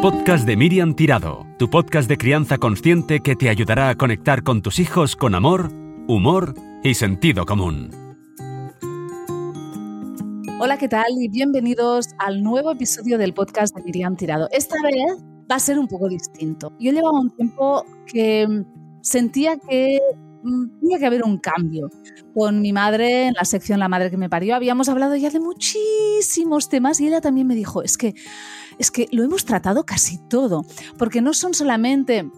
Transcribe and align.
podcast 0.00 0.46
de 0.46 0.56
Miriam 0.56 0.94
Tirado, 0.94 1.46
tu 1.58 1.68
podcast 1.68 2.08
de 2.08 2.16
crianza 2.16 2.56
consciente 2.56 3.20
que 3.20 3.36
te 3.36 3.50
ayudará 3.50 3.90
a 3.90 3.96
conectar 3.96 4.42
con 4.42 4.62
tus 4.62 4.78
hijos 4.78 5.14
con 5.14 5.34
amor, 5.34 5.70
humor 6.08 6.54
y 6.82 6.94
sentido 6.94 7.44
común. 7.44 7.90
Hola, 10.58 10.78
¿qué 10.78 10.88
tal? 10.88 11.04
Y 11.20 11.28
bienvenidos 11.28 12.14
al 12.16 12.42
nuevo 12.42 12.72
episodio 12.72 13.18
del 13.18 13.34
podcast 13.34 13.76
de 13.76 13.82
Miriam 13.82 14.16
Tirado. 14.16 14.48
Esta 14.52 14.76
vez 14.82 15.22
va 15.50 15.56
a 15.56 15.60
ser 15.60 15.78
un 15.78 15.86
poco 15.86 16.08
distinto. 16.08 16.72
Yo 16.78 16.92
llevaba 16.92 17.20
un 17.20 17.36
tiempo 17.36 17.84
que 18.06 18.64
sentía 19.02 19.58
que 19.58 19.98
tenía 20.42 20.98
que 20.98 21.06
haber 21.06 21.22
un 21.22 21.38
cambio. 21.38 21.90
Con 22.34 22.60
mi 22.60 22.72
madre, 22.72 23.26
en 23.26 23.34
la 23.34 23.44
sección 23.44 23.80
La 23.80 23.88
madre 23.88 24.10
que 24.10 24.16
me 24.16 24.30
parió, 24.30 24.54
habíamos 24.54 24.88
hablado 24.88 25.16
ya 25.16 25.30
de 25.30 25.40
muchísimos 25.40 26.68
temas 26.68 27.00
y 27.00 27.08
ella 27.08 27.20
también 27.20 27.46
me 27.46 27.54
dijo, 27.54 27.82
es 27.82 27.96
que 27.96 28.14
es 28.78 28.90
que 28.90 29.08
lo 29.12 29.22
hemos 29.22 29.44
tratado 29.44 29.84
casi 29.84 30.18
todo, 30.28 30.64
porque 30.96 31.20
no 31.20 31.34
son 31.34 31.52
solamente 31.52 32.30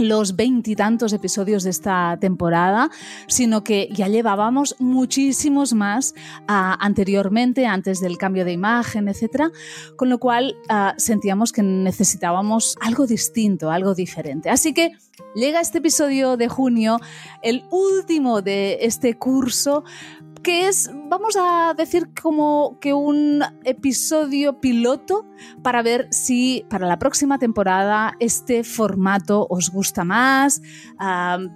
los 0.00 0.36
veintitantos 0.36 1.12
episodios 1.12 1.62
de 1.62 1.70
esta 1.70 2.16
temporada, 2.20 2.90
sino 3.26 3.62
que 3.62 3.88
ya 3.92 4.08
llevábamos 4.08 4.76
muchísimos 4.78 5.72
más 5.72 6.14
ah, 6.48 6.76
anteriormente, 6.80 7.66
antes 7.66 8.00
del 8.00 8.18
cambio 8.18 8.44
de 8.44 8.52
imagen, 8.52 9.08
etc. 9.08 9.52
Con 9.96 10.08
lo 10.08 10.18
cual 10.18 10.56
ah, 10.68 10.94
sentíamos 10.96 11.52
que 11.52 11.62
necesitábamos 11.62 12.76
algo 12.80 13.06
distinto, 13.06 13.70
algo 13.70 13.94
diferente. 13.94 14.50
Así 14.50 14.74
que 14.74 14.92
llega 15.34 15.60
este 15.60 15.78
episodio 15.78 16.36
de 16.36 16.48
junio, 16.48 16.98
el 17.42 17.64
último 17.70 18.42
de 18.42 18.78
este 18.82 19.16
curso 19.16 19.84
que 20.42 20.68
es, 20.68 20.90
vamos 21.08 21.36
a 21.38 21.74
decir, 21.76 22.08
como 22.20 22.78
que 22.80 22.94
un 22.94 23.42
episodio 23.64 24.60
piloto 24.60 25.26
para 25.62 25.82
ver 25.82 26.08
si 26.10 26.64
para 26.68 26.86
la 26.86 26.98
próxima 26.98 27.38
temporada 27.38 28.16
este 28.20 28.64
formato 28.64 29.46
os 29.50 29.70
gusta 29.70 30.04
más, 30.04 30.62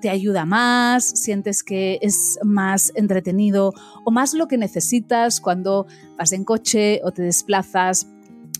te 0.00 0.10
ayuda 0.10 0.44
más, 0.44 1.04
sientes 1.04 1.62
que 1.62 1.98
es 2.02 2.38
más 2.42 2.92
entretenido 2.94 3.72
o 4.04 4.10
más 4.10 4.34
lo 4.34 4.48
que 4.48 4.58
necesitas 4.58 5.40
cuando 5.40 5.86
vas 6.18 6.32
en 6.32 6.44
coche 6.44 7.00
o 7.04 7.12
te 7.12 7.22
desplazas 7.22 8.13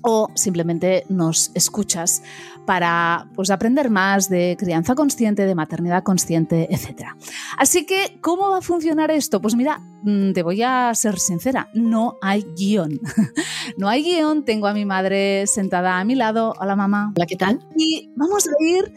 o 0.06 0.28
simplemente 0.34 1.04
nos 1.08 1.50
escuchas 1.54 2.22
para 2.66 3.26
pues, 3.34 3.50
aprender 3.50 3.90
más 3.90 4.28
de 4.28 4.56
crianza 4.58 4.94
consciente, 4.94 5.46
de 5.46 5.54
maternidad 5.54 6.02
consciente, 6.02 6.68
etc. 6.70 7.08
Así 7.58 7.86
que, 7.86 8.18
¿cómo 8.20 8.50
va 8.50 8.58
a 8.58 8.62
funcionar 8.62 9.10
esto? 9.10 9.40
Pues 9.40 9.54
mira, 9.54 9.80
mm, 10.02 10.32
te 10.32 10.42
voy 10.42 10.62
a 10.62 10.94
ser 10.94 11.18
sincera, 11.18 11.68
no 11.72 12.18
hay 12.20 12.44
guion. 12.54 13.00
no 13.78 13.88
hay 13.88 14.02
guion, 14.02 14.44
tengo 14.44 14.66
a 14.66 14.74
mi 14.74 14.84
madre 14.84 15.46
sentada 15.46 15.98
a 15.98 16.04
mi 16.04 16.14
lado. 16.14 16.52
Hola 16.60 16.76
mamá. 16.76 17.12
Hola, 17.16 17.26
¿qué 17.26 17.36
tal? 17.36 17.66
Y 17.74 18.12
vamos 18.14 18.46
a 18.46 18.62
ir 18.62 18.92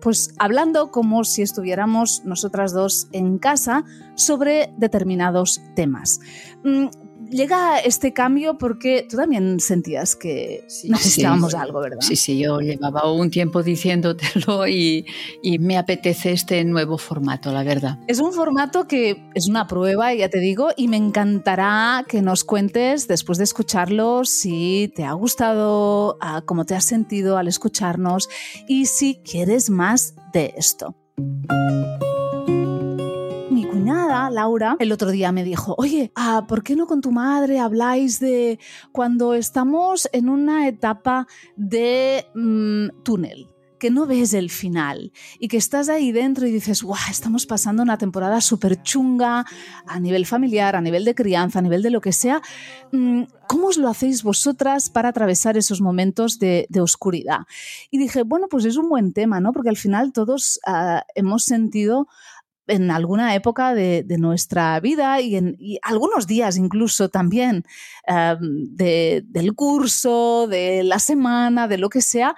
pues, 0.00 0.34
hablando 0.38 0.90
como 0.90 1.22
si 1.22 1.42
estuviéramos 1.42 2.24
nosotras 2.24 2.72
dos 2.72 3.08
en 3.12 3.38
casa 3.38 3.84
sobre 4.16 4.72
determinados 4.76 5.60
temas. 5.76 6.20
Llega 7.32 7.78
este 7.78 8.12
cambio 8.12 8.58
porque 8.58 9.06
tú 9.08 9.16
también 9.16 9.58
sentías 9.58 10.14
que 10.16 10.66
necesitábamos 10.84 11.54
algo, 11.54 11.80
¿verdad? 11.80 12.00
Sí, 12.00 12.14
sí, 12.14 12.38
yo 12.38 12.60
llevaba 12.60 13.10
un 13.10 13.30
tiempo 13.30 13.62
diciéndotelo 13.62 14.68
y, 14.68 15.06
y, 15.42 15.58
me 15.58 15.78
apetece 15.78 16.32
este 16.32 16.62
nuevo 16.64 16.98
formato, 16.98 17.50
la 17.50 17.64
verdad. 17.64 17.98
Es 18.06 18.20
un 18.20 18.34
formato 18.34 18.86
que 18.86 19.30
es 19.34 19.48
una 19.48 19.66
prueba, 19.66 20.12
ya 20.12 20.28
te 20.28 20.40
digo, 20.40 20.68
y 20.76 20.88
me 20.88 20.98
encantará 20.98 22.04
que 22.06 22.20
nos 22.20 22.44
cuentes 22.44 23.08
después 23.08 23.38
de 23.38 23.44
escucharlo 23.44 24.26
si 24.26 24.92
te 24.94 25.04
ha 25.04 25.14
gustado, 25.14 26.18
cómo 26.44 26.66
te 26.66 26.74
has 26.74 26.84
sentido 26.84 27.38
al 27.38 27.48
escucharnos 27.48 28.28
y 28.68 28.86
si 28.86 29.22
quieres 29.24 29.70
más 29.70 30.14
de 30.34 30.52
esto 30.58 30.94
Laura, 34.30 34.76
el 34.78 34.92
otro 34.92 35.10
día 35.10 35.32
me 35.32 35.44
dijo, 35.44 35.74
oye, 35.78 36.12
ah, 36.14 36.46
¿por 36.48 36.62
qué 36.62 36.76
no 36.76 36.86
con 36.86 37.00
tu 37.00 37.12
madre 37.12 37.58
habláis 37.58 38.20
de 38.20 38.58
cuando 38.92 39.34
estamos 39.34 40.08
en 40.12 40.28
una 40.28 40.68
etapa 40.68 41.26
de 41.56 42.26
mm, 42.34 43.02
túnel? 43.02 43.48
que 43.82 43.90
no 43.90 44.06
ves 44.06 44.32
el 44.32 44.48
final 44.48 45.10
y 45.40 45.48
que 45.48 45.56
estás 45.56 45.88
ahí 45.88 46.12
dentro 46.12 46.46
y 46.46 46.52
dices, 46.52 46.84
guau, 46.84 47.00
estamos 47.10 47.46
pasando 47.46 47.82
una 47.82 47.98
temporada 47.98 48.40
súper 48.40 48.80
chunga 48.84 49.44
a 49.88 49.98
nivel 49.98 50.24
familiar, 50.24 50.76
a 50.76 50.80
nivel 50.80 51.04
de 51.04 51.16
crianza, 51.16 51.58
a 51.58 51.62
nivel 51.62 51.82
de 51.82 51.90
lo 51.90 52.00
que 52.00 52.12
sea. 52.12 52.40
Mm, 52.92 53.24
¿Cómo 53.48 53.66
os 53.66 53.78
lo 53.78 53.88
hacéis 53.88 54.22
vosotras 54.22 54.88
para 54.88 55.08
atravesar 55.08 55.56
esos 55.56 55.80
momentos 55.80 56.38
de, 56.38 56.68
oscuridad? 56.80 57.40
Y 57.90 57.98
dije, 57.98 58.22
bueno, 58.22 58.46
pues 58.48 58.66
es 58.66 58.76
un 58.76 58.88
buen 58.88 59.12
tema, 59.12 59.40
¿no? 59.40 59.52
Porque 59.52 59.70
al 59.70 59.76
final 59.76 60.12
todos 60.12 60.60
ah, 60.64 61.04
hemos 61.16 61.42
sentido 61.42 62.06
en 62.66 62.90
alguna 62.90 63.34
época 63.34 63.74
de, 63.74 64.04
nuestra 64.18 64.78
vida 64.80 65.20
y 65.20 65.36
en 65.36 65.56
algunos 65.82 66.26
días 66.26 66.56
incluso 66.56 67.08
también 67.08 67.64
em, 68.06 68.76
del 68.76 69.54
curso, 69.54 70.46
de 70.48 70.82
la 70.84 70.98
semana, 70.98 71.68
de 71.68 71.78
lo 71.78 71.88
que 71.88 72.00
sea, 72.00 72.36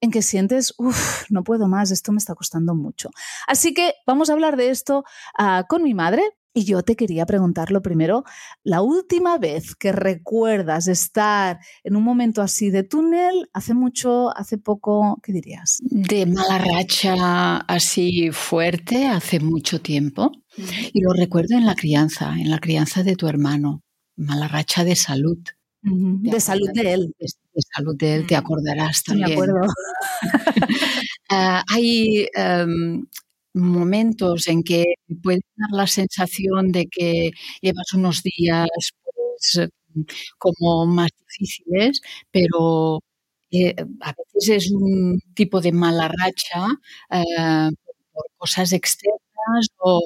en 0.00 0.10
que 0.10 0.22
sientes, 0.22 0.74
uff, 0.76 1.30
no 1.30 1.44
puedo 1.44 1.66
más, 1.66 1.90
esto 1.90 2.12
me 2.12 2.18
está 2.18 2.34
costando 2.34 2.74
mucho. 2.74 3.10
Así 3.46 3.72
que 3.72 3.94
vamos 4.06 4.28
a 4.28 4.34
hablar 4.34 4.56
de 4.56 4.70
esto 4.70 5.04
ah, 5.38 5.64
con 5.68 5.82
mi 5.82 5.94
madre, 5.94 6.22
y 6.54 6.64
yo 6.64 6.82
te 6.82 6.94
quería 6.94 7.26
preguntar 7.26 7.72
lo 7.72 7.82
primero, 7.82 8.24
la 8.62 8.80
última 8.80 9.38
vez 9.38 9.74
que 9.74 9.90
recuerdas 9.90 10.86
estar 10.86 11.58
en 11.82 11.96
un 11.96 12.04
momento 12.04 12.42
así 12.42 12.70
de 12.70 12.84
túnel, 12.84 13.50
hace 13.52 13.74
mucho, 13.74 14.34
hace 14.36 14.56
poco, 14.56 15.20
¿qué 15.22 15.32
dirías? 15.32 15.80
De 15.82 16.26
mala 16.26 16.58
racha 16.58 17.56
así 17.56 18.30
fuerte, 18.30 19.08
hace 19.08 19.40
mucho 19.40 19.80
tiempo. 19.80 20.30
Y 20.92 21.02
lo 21.02 21.12
recuerdo 21.12 21.56
en 21.58 21.66
la 21.66 21.74
crianza, 21.74 22.32
en 22.38 22.48
la 22.48 22.60
crianza 22.60 23.02
de 23.02 23.16
tu 23.16 23.26
hermano, 23.26 23.82
mala 24.16 24.46
racha 24.46 24.84
de 24.84 24.94
salud. 24.94 25.38
De 25.82 26.40
salud 26.40 26.70
de 26.72 26.94
él. 26.94 27.14
De, 27.18 27.62
salud 27.74 27.96
de 27.98 28.14
él, 28.14 28.26
te 28.26 28.36
acordarás 28.36 29.02
también. 29.02 29.28
Me 29.28 29.34
acuerdo. 29.34 29.60
Ah, 31.30 31.64
hay 31.72 32.28
em, 32.34 33.06
momentos 33.54 34.48
en 34.48 34.62
que 34.64 34.84
puedes 35.22 35.42
dar 35.56 35.70
la 35.72 35.86
sensación 35.86 36.72
de 36.72 36.86
que 36.88 37.30
llevas 37.62 37.92
unos 37.94 38.22
días 38.22 38.68
pues, 39.04 39.70
como 40.38 40.86
más 40.86 41.10
difíciles, 41.28 42.00
pero 42.32 43.00
eh, 43.50 43.74
a 44.02 44.12
veces 44.34 44.66
es 44.66 44.72
un 44.72 45.20
tipo 45.34 45.60
de 45.60 45.72
mala 45.72 46.08
racha 46.08 46.66
eh, 47.10 47.70
por 48.12 48.24
cosas 48.38 48.72
externas 48.72 49.68
o 49.78 50.04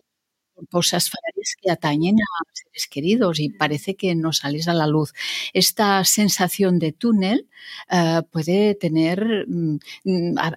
cosas 0.71 1.11
fatales 1.11 1.57
que 1.61 1.71
atañen 1.71 2.17
a 2.17 2.45
seres 2.53 2.89
queridos 2.89 3.41
y 3.41 3.51
parece 3.51 3.95
que 3.95 4.15
no 4.15 4.33
sales 4.33 4.69
a 4.69 4.75
la 4.75 4.87
luz. 4.87 5.13
Esta 5.53 6.05
sensación 6.05 6.79
de 6.79 6.93
túnel 6.93 7.49
eh, 7.91 8.23
puede 8.31 8.75
tener, 8.75 9.47
mm, 9.49 9.79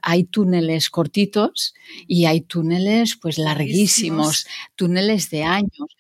hay 0.02 0.24
túneles 0.26 0.90
cortitos 0.90 1.74
y 2.08 2.26
hay 2.26 2.42
túneles 2.42 3.16
pues 3.16 3.38
larguísimos, 3.38 4.48
túneles 4.76 5.30
de 5.30 5.44
años 5.44 5.96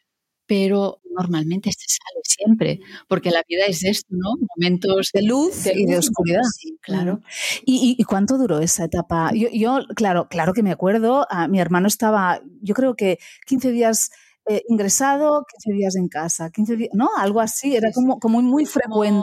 pero 0.52 1.01
normalmente 1.16 1.72
se 1.72 1.86
sale 1.88 2.22
siempre, 2.24 2.80
porque 3.08 3.32
la 3.32 3.44
vida 3.48 3.64
es 3.68 3.84
esto, 3.84 4.08
¿no? 4.10 4.34
Momentos 4.56 5.12
de 5.14 5.22
luz, 5.24 5.66
y 5.68 5.86
de 5.86 5.98
oscuridad. 5.98 6.42
claro. 6.82 7.22
¿Y, 7.66 8.04
cuánto 8.04 8.38
duró 8.38 8.60
esa 8.60 8.86
etapa? 8.86 9.32
Yo, 9.34 9.80
claro, 9.96 10.28
claro 10.30 10.54
que 10.54 10.64
me 10.64 10.72
acuerdo, 10.72 11.26
a, 11.30 11.48
mi 11.48 11.60
hermano 11.60 11.88
estaba, 11.88 12.42
yo 12.62 12.74
creo 12.74 12.96
que 12.96 13.20
15 13.48 13.72
días 13.72 14.10
eh, 14.50 14.64
ingresado, 14.68 15.46
15 15.64 15.78
días 15.78 15.96
en 15.96 16.08
casa, 16.08 16.50
15 16.50 16.76
días, 16.76 16.92
¿no? 16.94 17.10
Algo 17.18 17.40
así, 17.42 17.76
era 17.76 17.92
como, 17.92 18.20
como 18.20 18.42
muy 18.42 18.66
frecuente. 18.66 19.22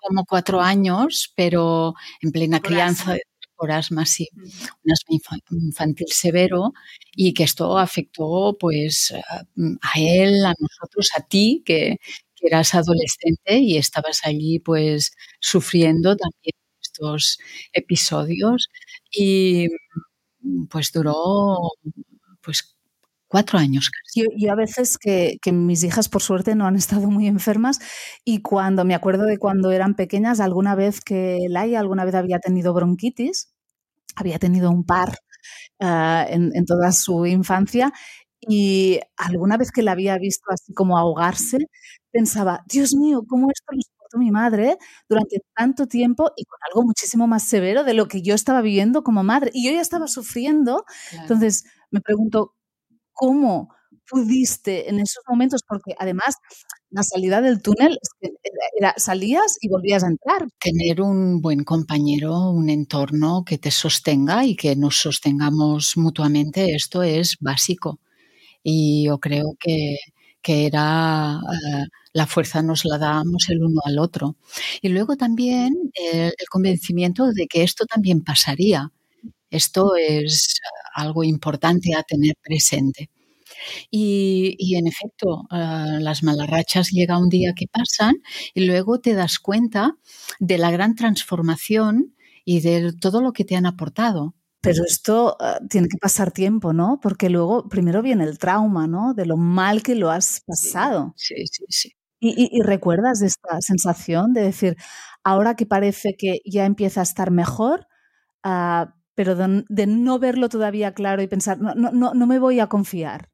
Como, 0.00 0.24
cuatro 0.24 0.60
años, 0.60 1.32
pero 1.36 1.94
en 2.22 2.30
plena 2.30 2.60
crianza 2.60 3.16
por 3.58 3.72
asma, 3.72 4.06
sí, 4.06 4.28
un 4.36 4.92
asma 4.92 5.16
infantil 5.52 6.08
severo 6.12 6.72
y 7.16 7.34
que 7.34 7.44
esto 7.44 7.78
afectó 7.78 8.56
pues 8.60 9.12
a 9.14 10.00
él, 10.00 10.44
a 10.46 10.54
nosotros, 10.60 11.10
a 11.18 11.22
ti, 11.26 11.62
que, 11.66 11.96
eras 12.42 12.74
adolescente 12.74 13.58
y 13.58 13.78
estabas 13.78 14.20
allí 14.24 14.60
pues 14.60 15.12
sufriendo 15.40 16.16
también 16.16 16.54
estos 16.82 17.38
episodios. 17.72 18.68
Y 19.12 19.68
pues 20.70 20.92
duró 20.92 21.14
cuatro 23.28 23.58
años 23.58 23.90
casi. 23.90 24.26
Yo, 24.36 24.52
a 24.52 24.56
veces 24.56 24.98
que, 24.98 25.38
que, 25.42 25.52
mis 25.52 25.84
hijas 25.84 26.08
por 26.08 26.22
suerte 26.22 26.54
no 26.54 26.66
han 26.66 26.76
estado 27.06 27.10
muy 27.10 27.26
enfermas 27.26 27.78
y 28.24 28.42
cuando 28.42 28.84
me 28.84 28.94
acuerdo 28.94 29.24
de 29.24 29.38
cuando 29.38 29.70
eran 29.72 29.94
pequeñas, 29.94 30.40
alguna 30.40 30.74
vez 30.74 31.00
que 31.00 31.38
Laia 31.48 31.80
alguna 31.80 32.04
vez 32.04 32.14
había 32.14 32.38
tenido 32.40 32.74
bronquitis, 32.74 33.52
había 34.16 34.38
tenido 34.38 34.70
un 34.70 34.84
par 34.84 35.18
ah, 35.80 36.26
en, 36.28 36.50
en, 36.54 36.64
toda 36.66 36.92
su 36.92 37.26
infancia 37.26 37.92
y 38.40 39.00
alguna 39.16 39.56
vez 39.56 39.70
que 39.72 39.82
la 39.82 39.92
había 39.92 40.16
visto 40.18 40.50
así 40.50 40.72
como 40.74 40.98
ahogarse, 40.98 41.58
pensaba, 42.10 42.64
Dios 42.68 42.94
mío, 42.94 43.22
¿cómo 43.28 43.48
esto 43.50 43.66
lo 43.72 43.82
soportó 43.82 44.18
mi 44.18 44.30
madre 44.30 44.78
durante 45.08 45.40
tanto 45.56 45.86
tiempo 45.86 46.32
y 46.36 46.44
con 46.44 46.58
algo 46.68 46.84
muchísimo 46.84 47.26
más 47.26 47.44
severo 47.44 47.84
de 47.84 47.94
lo 47.94 48.08
que 48.08 48.22
yo 48.22 48.34
estaba 48.34 48.62
viviendo 48.62 49.02
como 49.02 49.22
madre. 49.24 49.50
Y 49.54 49.66
yo 49.66 49.72
ya 49.72 49.80
estaba 49.80 50.06
sufriendo. 50.08 50.84
Entonces 51.12 51.64
me 51.90 52.00
pregunto, 52.00 52.54
¿cómo 53.18 53.74
pudiste 54.08 54.88
en 54.88 55.00
esos 55.00 55.22
momentos? 55.28 55.62
Porque 55.68 55.94
además 55.98 56.36
la 56.90 57.02
salida 57.02 57.40
del 57.40 57.60
túnel 57.60 57.98
era, 58.78 58.94
salías 58.96 59.58
y 59.60 59.68
volvías 59.68 60.04
a 60.04 60.06
entrar. 60.06 60.46
Tener 60.60 61.02
un 61.02 61.42
buen 61.42 61.64
compañero, 61.64 62.50
un 62.50 62.70
entorno 62.70 63.44
que 63.44 63.58
te 63.58 63.70
sostenga 63.70 64.46
y 64.46 64.54
que 64.54 64.76
nos 64.76 64.96
sostengamos 64.96 65.96
mutuamente, 65.96 66.74
esto 66.74 67.02
es 67.02 67.36
básico. 67.40 67.98
Y 68.62 69.06
yo 69.06 69.18
creo 69.18 69.56
que, 69.58 69.98
que 70.40 70.66
era 70.66 71.40
eh, 71.52 71.86
la 72.12 72.26
fuerza 72.26 72.62
nos 72.62 72.84
la 72.84 72.98
dábamos 72.98 73.48
el 73.48 73.62
uno 73.64 73.80
al 73.84 73.98
otro. 73.98 74.36
Y 74.80 74.88
luego 74.90 75.16
también 75.16 75.74
el 76.12 76.32
convencimiento 76.50 77.32
de 77.32 77.46
que 77.48 77.62
esto 77.64 77.84
también 77.84 78.22
pasaría. 78.22 78.92
Esto 79.50 79.96
es 79.96 80.60
algo 80.94 81.24
importante 81.24 81.94
a 81.94 82.02
tener 82.02 82.34
presente. 82.42 83.10
Y, 83.90 84.76
en 84.76 84.86
efecto, 84.86 85.46
uh, 85.50 86.00
las 86.00 86.22
malarrachas 86.22 86.90
llega 86.90 87.18
un 87.18 87.28
día 87.28 87.52
que 87.54 87.66
pasan 87.66 88.16
y 88.54 88.66
luego 88.66 89.00
te 89.00 89.14
das 89.14 89.38
cuenta 89.38 89.96
de 90.38 90.58
la 90.58 90.70
gran 90.70 90.94
transformación 90.94 92.14
y 92.44 92.60
de 92.60 92.92
todo 92.92 93.20
lo 93.20 93.32
que 93.32 93.44
te 93.44 93.56
han 93.56 93.66
aportado. 93.66 94.34
Pero 94.60 94.84
esto 94.84 95.36
uh, 95.40 95.66
tiene 95.68 95.88
que 95.88 95.98
pasar 95.98 96.32
tiempo, 96.32 96.72
¿no? 96.72 96.98
Porque 97.00 97.30
luego 97.30 97.68
primero 97.68 98.02
viene 98.02 98.24
el 98.24 98.38
trauma, 98.38 98.86
¿no? 98.86 99.14
De 99.14 99.24
lo 99.24 99.36
mal 99.36 99.82
que 99.82 99.94
lo 99.94 100.10
has 100.10 100.42
pasado. 100.46 101.14
Sí, 101.16 101.46
sí, 101.50 101.64
sí. 101.68 101.92
Y, 102.20 102.48
y, 102.50 102.62
recuerdas 102.62 103.22
esta 103.22 103.60
sensación 103.60 104.32
de 104.32 104.42
decir, 104.42 104.76
ahora 105.22 105.54
que 105.54 105.66
parece 105.66 106.16
que 106.18 106.40
ya 106.44 106.64
empieza 106.64 106.98
a 106.98 107.04
estar 107.04 107.30
mejor, 107.30 107.86
uh, 108.44 108.86
pero 109.18 109.34
de, 109.34 109.64
de, 109.68 109.86
no 109.88 110.20
verlo 110.20 110.48
todavía 110.48 110.94
claro 110.94 111.20
y 111.22 111.26
pensar, 111.26 111.58
no, 111.58 111.74
no, 111.74 112.14
no 112.14 112.26
me 112.28 112.38
voy 112.38 112.60
a 112.60 112.68
confiar. 112.68 113.30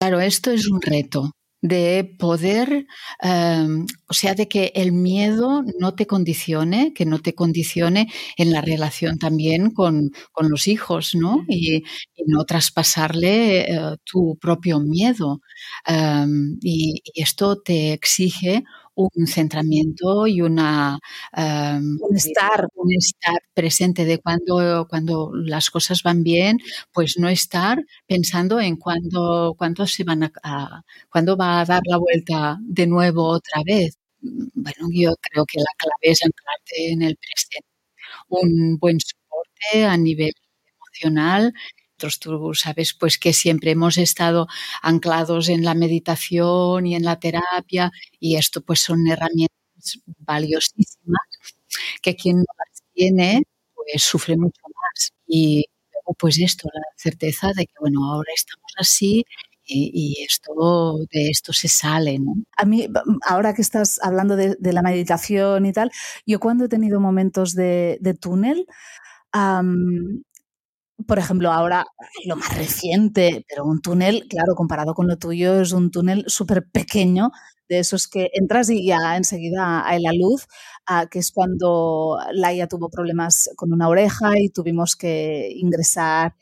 Claro, 0.00 0.18
esto 0.18 0.50
es 0.50 0.66
un 0.68 0.82
reto 0.82 1.30
de 1.62 2.16
poder, 2.18 2.86
em, 3.22 3.86
o 4.08 4.14
sea, 4.14 4.34
de 4.34 4.48
que 4.48 4.72
el 4.74 4.90
miedo 4.90 5.62
no 5.78 5.94
te 5.94 6.08
condicione, 6.08 6.92
que 6.92 7.06
no 7.06 7.20
te 7.20 7.36
condicione 7.36 8.08
en 8.36 8.50
la 8.50 8.62
relación 8.62 9.18
también 9.18 9.70
con, 9.70 10.10
los 10.40 10.66
hijos, 10.66 11.14
¿no? 11.14 11.44
Y, 11.48 11.84
no 12.26 12.44
traspasarle 12.44 13.60
eh, 13.60 13.96
tu 14.04 14.36
propio 14.40 14.80
miedo. 14.80 15.40
Em, 15.86 16.58
y, 16.62 17.00
esto 17.14 17.62
te 17.62 17.92
exige 17.92 18.64
un 18.96 19.26
centramiento 19.26 20.26
y 20.26 20.40
una 20.40 20.98
um, 21.36 21.98
un 22.00 22.16
estar. 22.16 22.66
un 22.76 22.92
estar 22.94 23.38
presente 23.54 24.04
de 24.06 24.18
cuando 24.18 24.86
cuando 24.88 25.30
las 25.34 25.70
cosas 25.70 26.02
van 26.02 26.22
bien 26.22 26.58
pues 26.92 27.18
no 27.18 27.28
estar 27.28 27.78
pensando 28.06 28.58
en 28.60 28.76
cuándo 28.76 29.54
cuándo 29.58 29.86
se 29.86 30.04
van 30.04 30.24
a, 30.24 30.82
cuándo 31.10 31.36
va 31.36 31.60
a 31.60 31.64
dar 31.66 31.82
la 31.86 31.98
vuelta 31.98 32.58
de 32.62 32.86
nuevo 32.86 33.24
otra 33.28 33.62
vez. 33.64 33.98
Bueno 34.54 34.88
yo 34.92 35.14
creo 35.20 35.44
que 35.46 35.58
la 35.60 35.66
clave 35.78 36.12
es 36.12 36.20
anclarte 36.24 36.92
en 36.92 37.02
el 37.02 37.16
presente. 37.16 37.58
Un 38.28 38.78
buen 38.78 38.98
soporte 39.00 39.86
a 39.86 39.96
nivel 39.96 40.32
emocional 40.78 41.52
tú 41.96 42.54
sabes 42.54 42.94
pues 42.94 43.18
que 43.18 43.32
siempre 43.32 43.70
hemos 43.72 43.98
estado 43.98 44.46
anclados 44.82 45.48
en 45.48 45.64
la 45.64 45.74
meditación 45.74 46.86
y 46.86 46.94
en 46.94 47.04
la 47.04 47.18
terapia 47.18 47.90
y 48.20 48.36
esto 48.36 48.60
pues 48.60 48.80
son 48.80 49.06
herramientas 49.06 50.00
valiosísimas 50.18 51.20
que 52.02 52.16
quien 52.16 52.38
no 52.38 52.44
las 52.58 52.82
tiene 52.94 53.42
pues 53.74 54.02
sufre 54.02 54.36
mucho 54.36 54.62
más 54.64 55.12
y 55.26 55.64
luego 55.92 56.14
pues 56.18 56.38
esto, 56.38 56.68
la 56.72 56.82
certeza 56.96 57.48
de 57.54 57.66
que 57.66 57.74
bueno, 57.80 58.12
ahora 58.12 58.30
estamos 58.34 58.72
así 58.76 59.24
y, 59.68 60.24
esto 60.24 60.98
de 61.10 61.28
esto 61.28 61.52
se 61.52 61.68
sale, 61.68 62.18
¿no? 62.18 62.34
A 62.56 62.64
mí, 62.64 62.88
ahora 63.22 63.54
que 63.54 63.62
estás 63.62 63.98
hablando 64.02 64.36
de, 64.36 64.56
la 64.60 64.82
meditación 64.82 65.66
y 65.66 65.72
tal, 65.72 65.90
yo 66.24 66.38
cuando 66.38 66.66
he 66.66 66.68
tenido 66.68 67.00
momentos 67.00 67.54
de, 67.54 67.98
túnel, 68.20 68.66
por 71.06 71.18
ejemplo, 71.18 71.52
ahora 71.52 71.86
lo 72.26 72.36
más 72.36 72.56
reciente, 72.56 73.44
pero 73.48 73.64
un 73.64 73.80
túnel, 73.80 74.26
claro, 74.28 74.54
comparado 74.54 74.94
con 74.94 75.08
lo 75.08 75.16
tuyo, 75.18 75.60
es 75.60 75.72
un 75.72 75.90
túnel 75.90 76.24
súper 76.28 76.66
pequeño, 76.70 77.30
de 77.68 77.80
esos 77.80 78.06
que 78.08 78.30
entras 78.34 78.70
y 78.70 78.86
ya 78.86 79.16
enseguida 79.16 79.86
hay 79.86 80.00
la 80.02 80.12
luz, 80.12 80.46
ah, 80.86 81.06
que 81.10 81.18
es 81.18 81.32
cuando 81.32 82.18
Laia 82.32 82.68
tuvo 82.68 82.88
problemas 82.90 83.50
con 83.56 83.72
una 83.72 83.88
oreja 83.88 84.38
y 84.38 84.50
tuvimos 84.50 84.96
que 84.96 85.50
ingresar. 85.54 86.34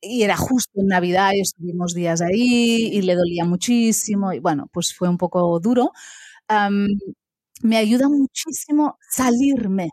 Y 0.00 0.22
era 0.24 0.36
justo 0.36 0.80
en 0.80 0.88
Navidad 0.88 1.32
y 1.34 1.40
estuvimos 1.42 1.94
días 1.94 2.22
ahí 2.22 2.90
y 2.92 3.02
le 3.02 3.14
dolía 3.16 3.44
muchísimo 3.44 4.32
y 4.32 4.40
bueno, 4.40 4.68
pues 4.72 4.94
fue 4.94 5.08
un 5.08 5.18
poco 5.18 5.60
duro. 5.60 5.92
me 7.62 7.76
ayuda 7.78 8.08
muchísimo 8.08 8.98
salirme 9.10 9.90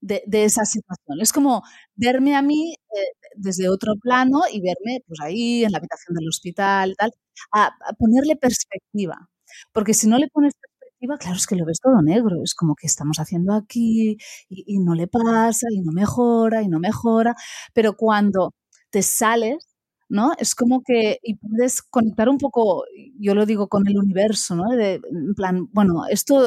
de, 0.00 0.22
esa 0.44 0.64
situación. 0.64 1.20
Es 1.20 1.32
como 1.32 1.62
verme 1.96 2.36
a 2.36 2.42
mí 2.42 2.74
eh, 2.74 2.98
desde 3.36 3.68
otro 3.68 3.94
plano 4.00 4.42
y 4.52 4.60
verme 4.60 5.02
pues 5.06 5.20
ahí 5.20 5.64
en 5.64 5.72
la 5.72 5.78
habitación 5.78 6.14
del 6.16 6.28
hospital, 6.28 6.94
tal, 6.98 7.12
a, 7.52 7.70
ponerle 7.98 8.36
perspectiva. 8.36 9.28
Porque 9.72 9.94
si 9.94 10.08
no 10.08 10.18
le 10.18 10.28
pones 10.28 10.54
perspectiva, 10.54 11.18
claro, 11.18 11.36
es 11.36 11.46
que 11.46 11.56
lo 11.56 11.64
ves 11.66 11.80
todo 11.80 12.02
negro. 12.02 12.42
Es 12.44 12.54
como 12.54 12.74
que 12.74 12.86
estamos 12.86 13.18
haciendo 13.18 13.54
aquí 13.54 14.18
y 14.48 14.78
no 14.80 14.94
le 14.94 15.08
pasa 15.08 15.66
y 15.70 15.80
no 15.80 15.92
mejora 15.92 16.62
y 16.62 16.68
no 16.68 16.78
mejora. 16.80 17.34
Pero 17.74 17.96
cuando 17.96 18.54
te 18.90 19.02
sales 19.02 19.67
¿no? 20.08 20.32
Es 20.38 20.54
como 20.54 20.82
que 20.82 21.18
y 21.22 21.36
puedes 21.36 21.82
conectar 21.82 22.28
un 22.28 22.38
poco, 22.38 22.84
yo 23.18 23.34
lo 23.34 23.46
digo 23.46 23.68
con 23.68 23.86
el 23.88 23.98
universo, 23.98 24.56
¿no? 24.56 24.70
De, 24.70 25.00
en 25.10 25.34
plan, 25.34 25.68
bueno, 25.72 26.04
esto 26.10 26.38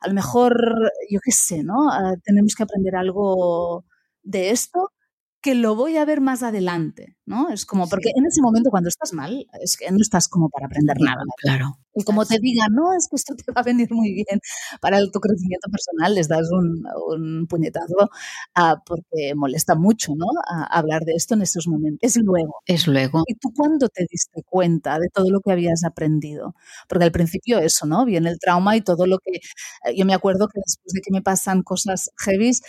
a 0.00 0.08
lo 0.08 0.14
mejor, 0.14 0.92
yo 1.10 1.20
qué 1.24 1.32
sé, 1.32 1.62
¿no? 1.64 1.90
Ah, 1.90 2.14
tenemos 2.24 2.54
que 2.54 2.62
aprender 2.64 2.96
algo 2.96 3.84
de 4.22 4.50
esto 4.50 4.92
que 5.40 5.54
lo 5.54 5.76
voy 5.76 5.96
a 5.96 6.04
ver 6.04 6.20
más 6.20 6.42
adelante, 6.42 7.16
¿no? 7.24 7.48
Es 7.50 7.64
como, 7.64 7.88
porque 7.88 8.10
en 8.16 8.26
ese 8.26 8.42
momento 8.42 8.70
cuando 8.70 8.88
estás 8.88 9.12
mal, 9.12 9.46
es 9.62 9.76
que 9.76 9.88
no 9.90 9.98
estás 10.00 10.28
como 10.28 10.48
para 10.48 10.66
aprender 10.66 10.96
nada. 11.00 11.22
Claro. 11.36 11.78
Y 11.94 12.02
como 12.02 12.26
te 12.26 12.38
digan, 12.40 12.72
no, 12.72 12.92
es 12.92 13.08
que 13.08 13.16
esto 13.16 13.34
te 13.34 13.52
va 13.52 13.60
a 13.60 13.64
venir 13.64 13.88
muy 13.90 14.12
bien 14.12 14.40
para 14.80 14.98
el, 14.98 15.10
tu 15.12 15.20
crecimiento 15.20 15.68
personal, 15.70 16.14
les 16.14 16.28
das 16.28 16.48
un, 16.50 16.84
un 17.12 17.46
puñetazo 17.46 18.10
uh, 18.56 18.76
porque 18.84 19.34
molesta 19.36 19.74
mucho, 19.76 20.14
¿no? 20.16 20.26
Hablar 20.70 21.04
de 21.04 21.14
esto 21.14 21.34
en 21.34 21.42
esos 21.42 21.68
momentos. 21.68 21.98
Es 22.02 22.16
luego. 22.16 22.54
Es 22.66 22.86
luego. 22.86 23.22
¿Y 23.26 23.34
tú 23.34 23.52
cuándo 23.56 23.88
te 23.88 24.06
diste 24.10 24.42
cuenta 24.44 24.98
de 24.98 25.08
todo 25.12 25.30
lo 25.30 25.40
que 25.40 25.52
habías 25.52 25.84
aprendido? 25.84 26.54
Porque 26.88 27.04
al 27.04 27.12
principio 27.12 27.58
eso, 27.58 27.86
¿no? 27.86 28.04
Viene 28.04 28.30
el 28.30 28.38
trauma 28.38 28.76
y 28.76 28.80
todo 28.80 29.06
lo 29.06 29.18
que... 29.18 29.36
Eh, 29.36 29.96
yo 29.96 30.04
me 30.04 30.14
acuerdo 30.14 30.48
que 30.48 30.60
después 30.64 30.92
de 30.92 31.00
que 31.00 31.12
me 31.12 31.22
pasan 31.22 31.62
cosas 31.62 32.10
heavies, 32.18 32.62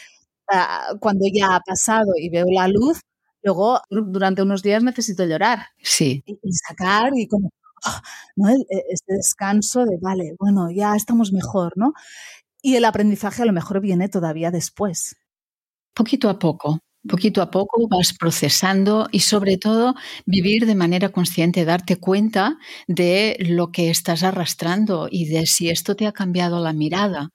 cuando 1.00 1.26
ya 1.32 1.56
ha 1.56 1.60
pasado 1.62 2.12
y 2.18 2.30
veo 2.30 2.46
la 2.50 2.68
luz, 2.68 3.02
luego 3.44 3.82
durante 3.90 4.42
unos 4.42 4.64
días 4.64 4.84
necesito 4.84 5.26
llorar. 5.26 5.68
Sí. 5.82 6.24
Y, 6.26 6.38
sacar 6.54 7.12
y 7.16 7.28
como, 7.28 7.52
ah, 7.86 8.02
¿no? 8.36 8.50
E, 8.50 8.66
este 8.90 9.14
descanso 9.14 9.86
de, 9.86 9.98
vale, 10.02 10.36
bueno, 10.40 10.72
ya 10.72 10.96
estamos 10.96 11.32
mejor, 11.32 11.74
¿no? 11.76 11.94
Y 12.62 12.76
el 12.76 12.86
aprendizaje 12.86 13.44
a 13.44 13.46
lo 13.46 13.54
mejor 13.54 13.80
viene 13.82 14.10
todavía 14.10 14.52
después. 14.52 15.16
Poquito 15.94 16.30
a 16.30 16.40
poco, 16.40 16.80
poquito 17.08 17.42
a 17.42 17.52
poco 17.52 17.88
vas 17.88 18.14
procesando 18.14 19.08
y 19.12 19.22
sobre 19.22 19.58
todo 19.58 19.96
vivir 20.26 20.66
de 20.66 20.76
manera 20.76 21.10
consciente, 21.10 21.66
darte 21.66 21.98
cuenta 21.98 22.58
de 22.88 23.38
lo 23.40 23.72
que 23.72 23.90
estás 23.90 24.24
arrastrando 24.24 25.08
y 25.10 25.28
de 25.30 25.46
si 25.46 25.70
esto 25.70 25.96
te 25.96 26.08
ha 26.08 26.12
cambiado 26.12 26.60
la 26.60 26.74
mirada 26.74 27.30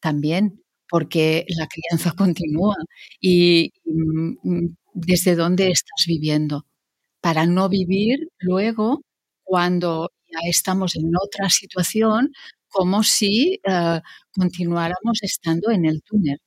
también 0.00 0.62
porque 0.90 1.44
la 1.48 1.66
crianza 1.68 2.12
continúa 2.16 2.76
y, 3.20 3.72
mm, 3.84 4.32
mm, 4.42 4.76
desde 4.94 5.36
dónde 5.36 5.70
estás 5.70 6.04
viviendo, 6.06 6.66
para 7.22 7.46
no 7.46 7.68
vivir 7.68 8.28
luego 8.40 9.02
cuando 9.44 10.10
ya 10.28 10.40
estamos 10.48 10.96
en 10.96 11.12
otra 11.16 11.50
situación 11.50 12.32
como 12.68 13.02
si 13.04 13.60
eh, 13.68 14.00
continuáramos 14.34 15.18
estando 15.22 15.70
en 15.70 15.86
el 15.86 16.02
túnel. 16.02 16.38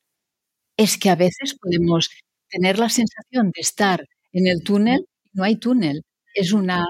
Es 0.78 0.98
que 0.98 1.10
a 1.10 1.16
veces 1.16 1.56
podemos 1.62 2.10
tener 2.50 2.80
la 2.80 2.90
sensación 2.90 3.52
de 3.56 3.62
estar 3.62 4.06
en 4.34 4.48
el 4.48 4.64
túnel 4.64 5.06
y 5.26 5.30
no 5.34 5.44
hay 5.44 5.58
túnel. 5.58 6.04
Es 6.36 6.54
una 6.54 6.86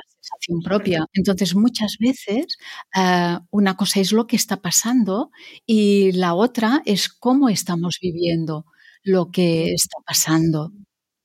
propia. 0.64 1.06
Entonces, 1.14 1.56
muchas 1.56 1.98
veces 2.00 2.58
eh, 2.96 3.38
una 3.52 3.76
cosa 3.76 4.00
es 4.00 4.12
lo 4.12 4.28
que 4.28 4.36
está 4.36 4.62
pasando 4.62 5.32
y 5.66 6.12
la 6.14 6.34
otra 6.34 6.82
es 6.86 7.10
cómo 7.10 7.50
estamos 7.50 8.00
viviendo 8.02 8.66
lo 9.04 9.32
que 9.32 9.74
está 9.74 9.98
pasando. 10.06 10.72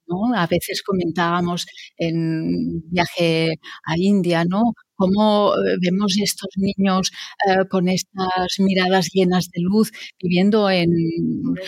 ¿no? 0.07 0.35
A 0.35 0.47
veces 0.47 0.83
comentábamos 0.83 1.67
en 1.97 2.83
viaje 2.91 3.55
a 3.85 3.95
India, 3.99 4.45
¿no? 4.45 4.73
cómo 4.99 5.55
eh, 5.55 5.77
vemos 5.81 6.17
estos 6.21 6.51
niños 6.57 7.11
eh, 7.47 7.67
con 7.71 7.89
estas 7.89 8.59
miradas 8.59 9.09
llenas 9.13 9.49
de 9.53 9.61
luz 9.63 9.93
viviendo 10.21 10.69
en, 10.71 10.91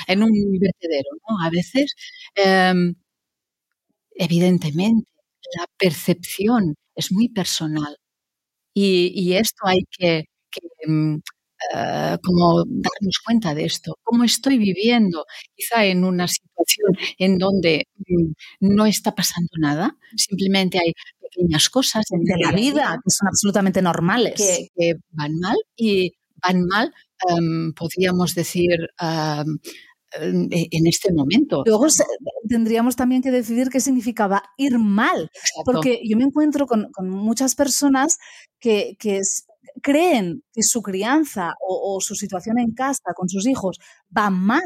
en 0.08 0.22
un 0.22 0.32
vertedero, 0.58 1.10
¿no? 1.28 1.40
A 1.46 1.50
veces, 1.50 1.94
em, 2.34 2.94
evidentemente, 4.16 5.06
la 5.58 5.66
percepción 5.78 6.75
es 7.00 7.12
muy 7.12 7.28
personal. 7.28 7.97
Y, 8.75 9.12
y 9.14 9.35
esto 9.35 9.66
hay 9.66 9.85
que, 9.90 10.26
que 10.50 10.61
em, 10.87 11.21
eh, 11.75 12.16
como 12.23 12.64
darnos 12.64 13.19
cuenta 13.25 13.54
de 13.54 13.64
esto, 13.66 13.99
cómo 14.02 14.25
estoy 14.25 14.57
viviendo, 14.57 15.26
quizá 15.54 15.85
en 15.85 16.04
una 16.04 16.26
situación 16.26 16.97
en 17.19 17.38
donde 17.38 17.87
mm, 17.99 18.33
no 18.61 18.87
está 18.87 19.14
pasando 19.14 19.50
nada, 19.59 19.97
simplemente 20.16 20.78
hay 20.78 20.95
pequeñas 21.21 21.69
cosas 21.69 22.04
en 22.12 22.25
de 22.25 22.35
la 22.38 22.52
vida 22.52 22.99
que 23.04 23.11
son 23.11 23.28
absolutamente 23.28 23.83
normales. 23.83 24.40
Que, 24.75 24.95
van 25.11 25.38
mal 25.38 25.57
y 25.76 26.12
van 26.42 26.64
mal, 26.64 26.95
um, 27.28 27.75
podríamos 27.75 28.35
decir, 28.35 28.78
um, 29.02 29.59
en 30.12 30.87
este 30.87 31.12
momento. 31.12 31.62
Luego 31.67 31.87
tendríamos 32.49 32.97
también 32.97 33.23
que 33.23 33.31
decidir 33.31 33.69
qué 33.69 33.81
significaba 33.81 34.43
ir 34.57 34.79
mal, 34.79 35.31
porque 35.64 36.00
yo 36.05 36.17
me 36.17 36.25
encuentro 36.25 36.67
con, 36.67 36.90
con 36.93 37.09
muchas 37.09 37.55
personas 37.55 38.19
que, 38.59 38.97
que, 38.99 39.21
creen 39.83 40.43
que 40.52 40.62
su 40.62 40.83
crianza 40.83 41.55
o, 41.61 42.00
su 42.00 42.14
situación 42.14 42.59
en 42.59 42.73
casa 42.73 43.14
con 43.14 43.29
sus 43.29 43.47
hijos 43.47 43.79
va 44.17 44.31
mal, 44.31 44.62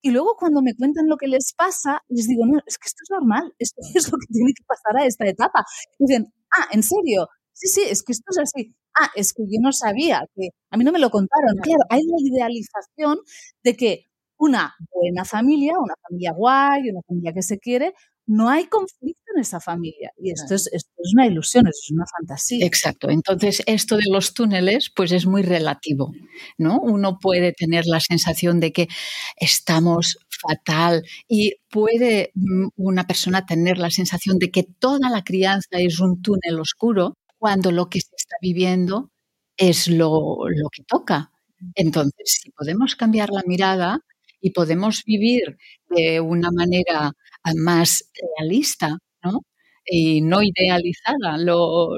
y 0.00 0.10
luego 0.10 0.36
cuando 0.38 0.62
me 0.62 0.74
cuentan 0.76 1.08
lo 1.08 1.16
que 1.16 1.26
les 1.26 1.52
pasa, 1.54 2.02
les 2.08 2.28
digo, 2.28 2.46
no, 2.46 2.60
es 2.66 2.78
que 2.78 2.86
esto 2.86 3.02
es 3.02 3.10
normal, 3.10 3.52
esto 3.58 3.80
es 3.94 4.10
lo 4.10 4.18
que 4.18 4.32
tiene 4.32 4.52
que 4.56 4.64
pasar 4.64 5.02
a 5.02 5.06
esta 5.06 5.26
etapa. 5.26 5.64
Y 5.98 6.06
dicen, 6.06 6.32
ah, 6.56 6.68
¿en 6.70 6.82
serio? 6.82 7.26
Sí, 7.52 7.66
sí, 7.66 7.82
es 7.88 8.04
que 8.04 8.12
esto 8.12 8.30
es 8.30 8.38
así. 8.38 8.76
Ah, 8.94 9.10
es 9.16 9.32
que 9.32 9.42
yo 9.42 9.58
no 9.60 9.72
sabía, 9.72 10.22
que 10.36 10.50
a 10.70 10.76
mí 10.76 10.84
no 10.84 10.92
me 10.92 11.00
lo 11.00 11.10
contaron. 11.10 11.56
Claro, 11.62 11.82
hay 11.90 12.02
la 12.04 12.16
idealización 12.20 13.18
de 13.64 13.76
que 13.76 14.07
una 14.38 14.74
buena 14.92 15.24
familia, 15.24 15.74
una 15.78 15.94
familia 16.02 16.32
guay, 16.32 16.90
una 16.90 17.02
familia 17.06 17.32
que 17.32 17.42
se 17.42 17.58
quiere, 17.58 17.94
no 18.28 18.50
hay 18.50 18.66
conflicto 18.66 19.22
en 19.34 19.40
esa 19.40 19.58
familia. 19.58 20.12
Y 20.18 20.30
esto 20.30 20.54
es, 20.54 20.68
esto 20.72 20.90
es 21.02 21.12
una 21.14 21.26
ilusión, 21.26 21.66
esto 21.66 21.80
es 21.86 21.90
una 21.90 22.04
fantasía. 22.18 22.64
Exacto. 22.64 23.08
Entonces, 23.08 23.62
esto 23.66 23.96
de 23.96 24.04
los 24.10 24.34
túneles, 24.34 24.92
pues 24.94 25.12
es 25.12 25.26
muy 25.26 25.42
relativo, 25.42 26.12
¿no? 26.58 26.78
Uno 26.78 27.18
puede 27.18 27.52
tener 27.52 27.86
la 27.86 28.00
sensación 28.00 28.60
de 28.60 28.72
que 28.72 28.88
estamos 29.36 30.18
fatal 30.28 31.04
y 31.26 31.54
puede 31.70 32.30
mm, 32.34 32.68
una 32.76 33.06
persona 33.06 33.46
tener 33.46 33.78
la 33.78 33.90
sensación 33.90 34.38
de 34.38 34.50
que 34.50 34.62
toda 34.62 35.10
la 35.10 35.24
crianza 35.24 35.78
es 35.78 35.98
un 35.98 36.20
túnel 36.20 36.60
oscuro 36.60 37.14
cuando 37.38 37.72
lo 37.72 37.88
que 37.88 38.00
se 38.00 38.14
está 38.14 38.36
viviendo 38.42 39.10
es 39.56 39.88
lo, 39.88 40.48
lo 40.48 40.68
que 40.70 40.84
toca. 40.84 41.32
Entonces, 41.74 42.40
si 42.42 42.50
podemos 42.50 42.94
cambiar 42.94 43.30
la 43.30 43.42
mirada 43.46 44.00
y 44.40 44.50
podemos 44.52 45.02
vivir 45.06 45.56
de 45.90 46.20
una 46.20 46.50
manera 46.52 47.12
más 47.56 48.04
realista, 48.38 48.98
¿no? 49.24 49.40
Y 49.86 50.20
no 50.22 50.42
idealizada 50.42 51.38
lo, 51.38 51.90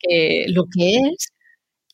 que, 0.00 0.46
lo 0.48 0.64
que 0.74 0.96
es 0.98 1.28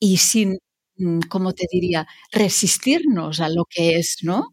y 0.01 0.19
sin, 0.19 0.59
mm, 0.99 1.21
¿cómo 1.31 1.53
te 1.55 1.67
diría?, 1.73 2.07
resistirnos 2.33 3.41
a 3.41 3.49
lo 3.51 3.65
que 3.71 3.97
es, 3.99 4.19
¿no? 4.23 4.49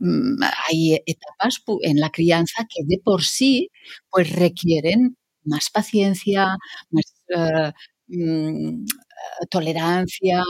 Mm, 0.00 0.42
hay 0.70 0.96
etapas 1.06 1.62
en 1.82 2.00
la 2.00 2.10
crianza 2.10 2.66
que 2.70 2.84
de 2.86 2.98
por 3.04 3.24
sí 3.24 3.70
pues 4.10 4.32
requieren 4.32 5.16
más 5.44 5.70
paciencia, 5.70 6.56
más 6.90 7.04
eh, 7.36 7.72
mm, 8.08 8.86
tolerancia 9.50 10.42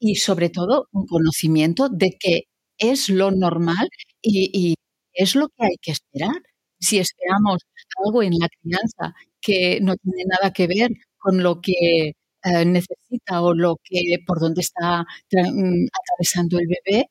y 0.00 0.16
sobre 0.16 0.50
todo 0.50 0.88
un 0.92 1.06
conocimiento 1.06 1.88
de 1.90 2.16
que 2.20 2.44
es 2.82 3.08
lo 3.08 3.30
normal 3.30 3.88
y 4.22 4.74
es 5.14 5.34
lo 5.34 5.48
que 5.48 5.66
hay 5.66 5.76
que 5.80 5.92
esperar 5.92 6.42
si 6.82 6.98
esperamos 6.98 7.62
algo 8.04 8.22
en 8.22 8.38
la 8.38 8.48
crianza 8.48 9.14
que 9.40 9.80
no 9.80 9.94
tiene 9.96 10.24
nada 10.26 10.52
que 10.52 10.66
ver 10.66 10.90
con 11.16 11.42
lo 11.42 11.60
que 11.60 12.12
eh, 12.44 12.64
necesita 12.64 13.42
o 13.42 13.54
lo 13.54 13.76
que 13.84 14.18
por 14.26 14.40
donde 14.40 14.62
está 14.62 15.02
mm, 15.02 15.86
atravesando 16.00 16.58
el 16.58 16.66
bebé, 16.66 17.06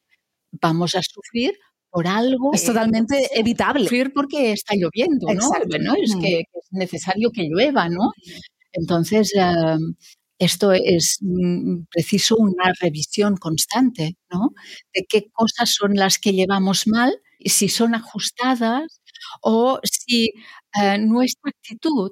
vamos 0.51 0.96
a 0.96 1.01
sufrir 1.01 1.54
por 1.90 2.06
algo. 2.08 2.54
Es 2.54 2.66
totalmente 2.66 3.16
evitable. 3.34 3.84
Sufrir 3.84 4.12
porque 4.13 4.51
está 4.51 4.75
lloviendo, 4.75 5.34
¿no? 5.34 5.50
Bueno, 5.70 5.94
es 5.96 6.16
que, 6.22 6.40
es 6.40 6.68
necesario 6.72 7.32
que 7.32 7.44
llueva, 7.44 7.88
¿no? 7.88 8.12
Entonces, 8.74 9.32
em, 9.36 9.96
esto 10.42 10.72
es 10.72 11.20
mm, 11.22 11.84
preciso 11.92 12.36
una 12.38 12.74
revisión 12.80 13.38
constante, 13.38 14.18
¿no? 14.32 14.54
De 14.94 15.06
qué 15.08 15.30
cosas 15.32 15.74
son 15.74 15.96
las 15.96 16.18
que 16.20 16.34
llevamos 16.34 16.88
mal, 16.88 17.14
y 17.38 17.50
si 17.50 17.70
son 17.70 17.96
ajustadas 17.96 19.02
o 19.42 19.80
si 19.84 20.32
eh, 20.82 20.98
nuestra 21.00 21.50
actitud 21.50 22.12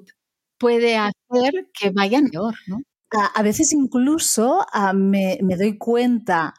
puede 0.58 0.96
hacer 0.96 1.70
que 1.72 1.90
vayan 1.90 2.28
peor, 2.28 2.54
¿no? 2.66 2.78
A, 3.34 3.42
veces 3.42 3.72
incluso 3.72 4.64
ah, 4.72 4.92
me, 4.92 5.38
doy 5.58 5.76
cuenta 5.78 6.54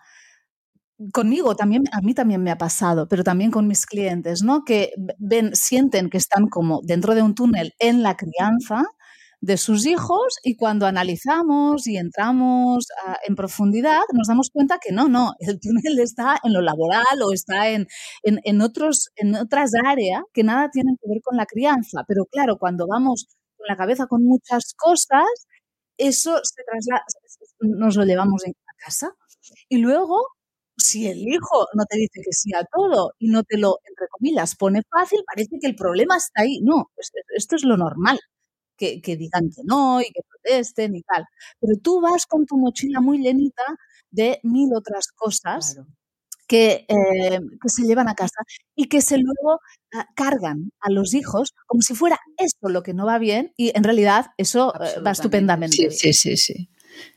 conmigo 1.14 1.56
también, 1.56 1.84
a 1.94 2.02
mí 2.02 2.14
también 2.14 2.44
me 2.44 2.52
ha 2.52 2.58
pasado, 2.58 3.08
pero 3.08 3.24
también 3.24 3.52
con 3.52 3.68
mis 3.68 3.86
clientes, 3.86 4.44
¿no? 4.44 4.66
Que 4.66 4.92
ven, 5.20 5.56
sienten 5.56 6.10
que 6.10 6.18
están 6.18 6.48
como 6.48 6.82
dentro 6.84 7.16
de 7.16 7.22
un 7.22 7.36
túnel 7.36 7.74
en 7.80 8.04
la 8.04 8.18
crianza 8.18 8.84
de 9.42 9.58
sus 9.58 9.88
hijos 9.88 10.38
y 10.44 10.56
cuando 10.56 10.86
analizamos 10.86 11.88
y 11.88 11.98
entramos 11.98 12.88
ah, 13.06 13.18
en 13.28 13.36
profundidad 13.36 14.02
nos 14.14 14.28
damos 14.28 14.52
cuenta 14.52 14.78
que 14.80 14.92
no, 14.94 15.10
no, 15.10 15.34
el 15.40 15.60
túnel 15.60 16.00
está 16.00 16.38
en 16.44 16.54
lo 16.54 16.62
laboral 16.62 17.22
o 17.26 17.34
está 17.34 17.70
en, 17.70 17.88
en, 18.24 18.62
otros, 18.62 19.10
en 19.16 19.36
otras 19.36 19.72
áreas 19.84 20.22
que 20.34 20.44
nada 20.44 20.70
tienen 20.72 20.96
que 21.02 21.10
ver 21.10 21.22
con 21.24 21.38
la 21.38 21.48
crianza. 21.48 22.04
Pero 22.08 22.26
claro, 22.26 22.58
cuando 22.58 22.88
vamos 22.88 23.28
con 23.58 23.66
la 23.68 23.78
cabeza 23.78 24.06
con 24.08 24.24
muchas 24.24 24.74
cosas, 24.78 25.26
eso 25.98 26.40
se 26.44 26.64
traslada, 26.64 27.04
nos 27.62 27.96
lo 27.96 28.06
llevamos 28.06 28.46
en 28.46 28.54
casa. 28.78 29.16
Y 29.70 29.78
luego 29.80 30.20
si 30.78 31.08
el 31.08 31.20
hijo 31.20 31.68
no 31.76 31.86
te 31.86 31.98
dice 31.98 32.22
que 32.24 32.32
sí 32.32 32.52
a 32.56 32.66
todo 32.66 33.14
y 33.20 33.30
no 33.30 33.44
te 33.44 33.58
lo, 33.58 33.80
entre 33.88 34.08
comillas, 34.10 34.56
pone 34.56 34.82
fácil, 34.90 35.22
parece 35.28 35.58
que 35.60 35.68
el 35.68 35.76
problema 35.76 36.18
está 36.18 36.44
ahí. 36.44 36.60
No, 36.64 36.92
esto 37.36 37.56
es 37.56 37.64
lo 37.64 37.78
normal 37.78 38.20
que, 39.02 39.18
digan 39.18 39.50
que 39.56 39.62
no 39.64 40.02
y 40.02 40.06
que 40.06 40.22
protesten 40.28 40.96
y 40.96 41.04
tal. 41.04 41.26
Pero 41.60 41.74
tú 41.82 42.02
vas 42.02 42.26
con 42.26 42.46
tu 42.46 42.58
mochila 42.58 43.00
muy 43.00 43.20
llenita 43.20 43.64
de 44.10 44.40
mil 44.44 44.74
otras 44.76 45.08
cosas. 45.16 45.78
Que, 46.48 46.86
eh, 46.90 47.40
que, 47.62 47.70
se 47.70 47.84
llevan 47.84 48.10
a 48.10 48.14
casa 48.14 48.42
y 48.76 48.90
que 48.90 49.00
se 49.00 49.18
luego 49.18 49.62
ah, 49.94 50.06
cargan 50.18 50.74
a 50.82 50.92
los 50.92 51.14
hijos 51.14 51.54
como 51.66 51.82
si 51.82 51.96
fuera 51.96 52.20
esto 52.38 52.68
lo 52.68 52.84
que 52.84 52.94
no 52.94 53.06
va 53.06 53.20
bien 53.20 53.54
y 53.56 53.72
en 53.74 53.86
realidad 53.86 54.32
eso 54.36 54.74
eh, 54.76 55.00
va 55.00 55.12
estupendamente. 55.12 55.78
Sí, 55.92 56.12
sí, 56.12 56.12
sí, 56.12 56.36
sí, 56.36 56.70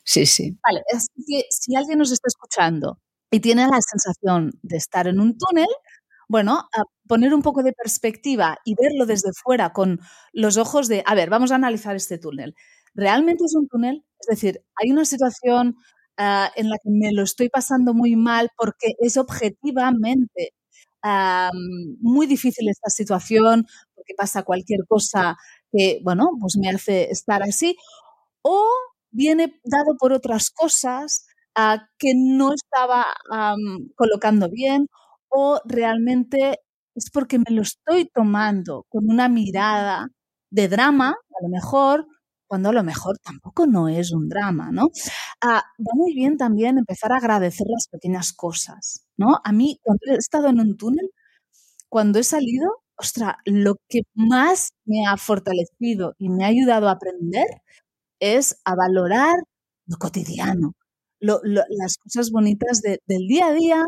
sí, 0.05 0.27
sí. 0.27 0.59
Vale, 0.65 0.83
así 0.95 1.09
que 1.27 1.47
si 1.51 1.75
alguien 1.75 1.99
nos 1.99 2.13
está 2.13 2.29
escuchando 2.29 3.01
y 3.29 3.41
tiene 3.41 3.67
la 3.67 3.81
sensación 3.81 4.53
de 4.63 4.77
estar 4.77 5.09
en 5.09 5.19
un 5.19 5.37
túnel, 5.37 5.67
bueno, 6.29 6.69
a 6.77 6.83
poner 7.09 7.35
un 7.35 7.43
poco 7.43 7.63
de 7.63 7.73
perspectiva 7.73 8.59
y 8.65 8.75
verlo 8.81 9.07
desde 9.07 9.31
fuera 9.43 9.73
con 9.73 10.01
los 10.33 10.57
ojos 10.59 10.89
de, 10.89 11.03
a 11.07 11.15
ver, 11.15 11.31
vamos 11.31 11.53
a 11.53 11.57
analizar 11.57 11.97
este 11.97 12.19
túnel. 12.19 12.55
¿Realmente 12.95 13.45
es 13.45 13.55
un 13.55 13.69
túnel? 13.69 14.05
Es 14.21 14.27
decir, 14.29 14.63
hay 14.77 14.91
una 14.93 15.05
situación 15.05 15.77
ah, 16.19 16.51
en 16.57 16.71
la 16.71 16.77
que 16.83 16.91
me 16.91 17.13
lo 17.13 17.23
estoy 17.25 17.49
pasando 17.51 17.95
muy 17.95 18.17
mal 18.17 18.51
porque 18.57 18.95
es 19.01 19.17
objetivamente 19.17 20.53
muy 22.01 22.27
difícil 22.27 22.69
esta 22.71 22.91
situación, 22.91 23.67
porque 23.95 24.15
pasa 24.17 24.43
cualquier 24.43 24.81
cosa 24.89 25.37
que, 25.73 26.01
bueno, 26.03 26.31
pues 26.41 26.57
me 26.57 26.69
hace 26.71 27.11
estar 27.11 27.43
así, 27.43 27.77
o 28.43 28.67
viene 29.13 29.61
dado 29.65 29.97
por 29.99 30.13
otras 30.15 30.51
cosas 30.51 31.27
ah, 31.57 31.89
que 31.99 32.15
no 32.17 32.53
estaba 32.55 33.07
colocando 33.97 34.49
bien 34.51 34.89
o 35.35 35.61
realmente 35.67 36.61
es 36.95 37.11
porque 37.11 37.39
me 37.39 37.51
lo 37.51 37.63
estoy 37.63 38.09
tomando 38.15 38.87
con 38.89 39.11
una 39.11 39.29
mirada 39.29 40.09
de 40.51 40.69
drama, 40.69 41.11
a 41.11 41.43
lo 41.43 41.49
mejor, 41.49 42.07
cuando 42.47 42.69
a 42.71 42.73
lo 42.73 42.85
mejor 42.85 43.19
tampoco 43.19 43.67
no 43.67 43.89
es 43.89 44.13
un 44.13 44.29
drama, 44.29 44.71
¿no? 44.73 44.91
Ah, 45.43 45.65
va 45.81 45.93
muy 45.95 46.15
bien 46.15 46.37
también 46.39 46.79
empezar 46.79 47.13
a 47.13 47.17
agradecer 47.19 47.67
las 47.69 47.89
pequeñas 47.89 48.33
cosas, 48.33 49.07
¿no? 49.17 49.41
A 49.45 49.53
mí, 49.53 49.81
cuando 49.83 50.03
he 50.13 50.17
estado 50.17 50.49
en 50.49 50.61
un 50.61 50.77
túnel, 50.77 51.11
cuando 51.89 52.19
he 52.21 52.25
salido, 52.25 52.83
ostra, 52.97 53.39
lo 53.47 53.77
que 53.89 54.03
más 54.15 54.71
me 54.87 55.07
ha 55.07 55.17
fortalecido 55.17 56.15
y 56.19 56.29
me 56.31 56.45
ha 56.45 56.49
ayudado 56.49 56.89
a 56.89 56.93
aprender 56.93 57.47
es 58.21 58.61
a 58.65 58.75
valorar 58.77 59.37
lo 59.87 59.99
cotidiano, 59.99 60.75
las 61.21 61.97
cosas 61.99 62.31
bonitas 62.31 62.83
del 62.83 63.27
día 63.29 63.49
a 63.49 63.53
día, 63.53 63.85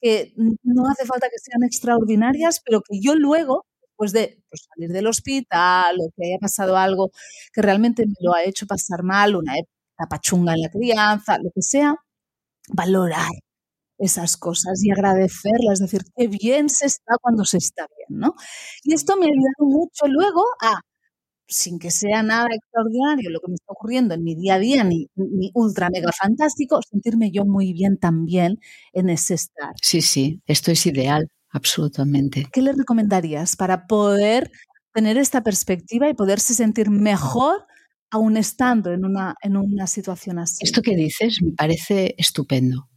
que 0.00 0.32
no 0.62 0.88
hace 0.88 1.06
falta 1.06 1.28
que 1.28 1.38
sean 1.38 1.62
extraordinarias, 1.64 2.60
pero 2.64 2.80
que 2.82 3.00
yo 3.00 3.14
luego, 3.14 3.66
después 3.82 4.12
de 4.12 4.42
pues, 4.50 4.68
salir 4.74 4.90
del 4.90 5.06
hospital 5.06 5.96
o 6.00 6.10
que 6.16 6.26
haya 6.26 6.38
pasado 6.40 6.76
algo 6.76 7.10
que 7.52 7.62
realmente 7.62 8.06
me 8.06 8.14
lo 8.20 8.34
ha 8.34 8.44
hecho 8.44 8.66
pasar 8.66 9.02
mal, 9.02 9.36
una 9.36 9.54
tapachunga 9.96 10.54
en 10.54 10.62
la 10.62 10.70
crianza, 10.70 11.38
lo 11.38 11.50
que 11.54 11.62
sea, 11.62 11.96
valorar 12.72 13.30
esas 13.98 14.36
cosas 14.36 14.82
y 14.84 14.90
agradecerlas, 14.92 15.80
decir, 15.80 16.02
qué 16.16 16.28
bien 16.28 16.68
se 16.68 16.86
está 16.86 17.16
cuando 17.20 17.44
se 17.44 17.58
está 17.58 17.86
bien, 17.96 18.20
¿no? 18.20 18.34
Y 18.84 18.94
esto 18.94 19.16
me 19.16 19.26
ha 19.26 19.28
ayudado 19.28 19.66
mucho 19.68 20.06
luego 20.06 20.44
a, 20.62 20.80
sin 21.48 21.78
que 21.78 21.90
sea 21.90 22.22
nada 22.22 22.48
extraordinario 22.54 23.30
lo 23.30 23.40
que 23.40 23.48
me 23.48 23.54
está 23.54 23.72
ocurriendo 23.72 24.14
en 24.14 24.22
mi 24.22 24.34
día 24.34 24.54
a 24.54 24.58
día, 24.58 24.84
ni, 24.84 25.08
ni 25.16 25.50
ultra 25.54 25.88
mega 25.90 26.10
fantástico, 26.12 26.80
sentirme 26.88 27.30
yo 27.30 27.44
muy 27.44 27.72
bien 27.72 27.98
también 27.98 28.60
en 28.92 29.08
ese 29.08 29.34
estar. 29.34 29.74
Sí, 29.80 30.02
sí, 30.02 30.40
esto 30.46 30.70
es 30.70 30.86
ideal, 30.86 31.28
absolutamente. 31.50 32.46
¿Qué 32.52 32.62
le 32.62 32.72
recomendarías 32.72 33.56
para 33.56 33.86
poder 33.86 34.50
tener 34.92 35.16
esta 35.16 35.42
perspectiva 35.42 36.08
y 36.08 36.14
poderse 36.14 36.54
sentir 36.54 36.90
mejor 36.90 37.66
aún 38.10 38.36
estando 38.36 38.92
en 38.92 39.04
una, 39.04 39.34
en 39.42 39.56
una 39.56 39.86
situación 39.86 40.38
así? 40.38 40.58
Esto 40.60 40.82
que 40.82 40.94
dices 40.94 41.40
me 41.42 41.52
parece 41.52 42.14
estupendo 42.18 42.88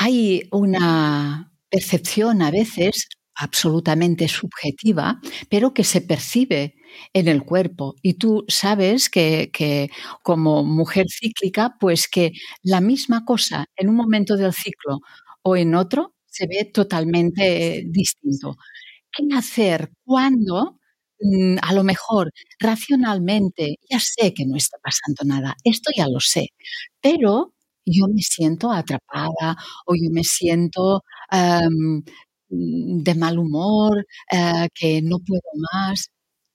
hay 0.00 0.48
una 0.52 1.52
percepción 1.70 2.40
a 2.40 2.52
veces 2.52 3.08
absolutamente 3.38 4.28
subjetiva, 4.28 5.20
pero 5.48 5.74
que 5.74 5.84
se 5.84 6.00
percibe 6.02 6.74
en 7.12 7.28
el 7.28 7.44
cuerpo. 7.44 7.94
Y 8.02 8.14
tú 8.14 8.44
sabes 8.48 9.08
que, 9.10 9.50
como 10.22 10.64
mujer 10.64 11.06
cíclica, 11.10 11.76
pues 11.80 12.08
que 12.08 12.32
la 12.62 12.80
misma 12.80 13.24
cosa 13.24 13.66
en 13.76 13.88
un 13.88 13.96
momento 13.96 14.36
del 14.36 14.52
ciclo 14.52 14.98
o 15.42 15.56
en 15.56 15.74
otro 15.74 16.14
se 16.26 16.46
ve 16.46 16.64
totalmente 16.72 17.84
distinto. 17.86 18.56
¿Qué 19.12 19.24
hacer 19.36 19.90
cuando 20.04 20.78
mm, 21.20 21.56
a 21.62 21.72
lo 21.74 21.84
mejor 21.84 22.32
racionalmente 22.60 23.76
ya 23.90 24.00
sé 24.00 24.34
que 24.34 24.46
no 24.46 24.56
está 24.56 24.78
pasando 24.82 25.24
nada, 25.24 25.56
esto 25.64 25.90
ya 25.96 26.06
lo 26.08 26.20
sé, 26.20 26.48
pero 27.00 27.54
yo 27.86 28.06
me 28.08 28.22
siento 28.22 28.70
atrapada 28.72 29.56
o 29.86 29.94
yo 29.94 30.10
me 30.12 30.24
siento 30.24 31.02
de 32.48 33.14
mal 33.14 33.38
humor, 33.38 34.06
eh, 34.32 34.68
que 34.74 35.00
no 35.02 35.18
puedo 35.18 35.42
más. 35.72 36.08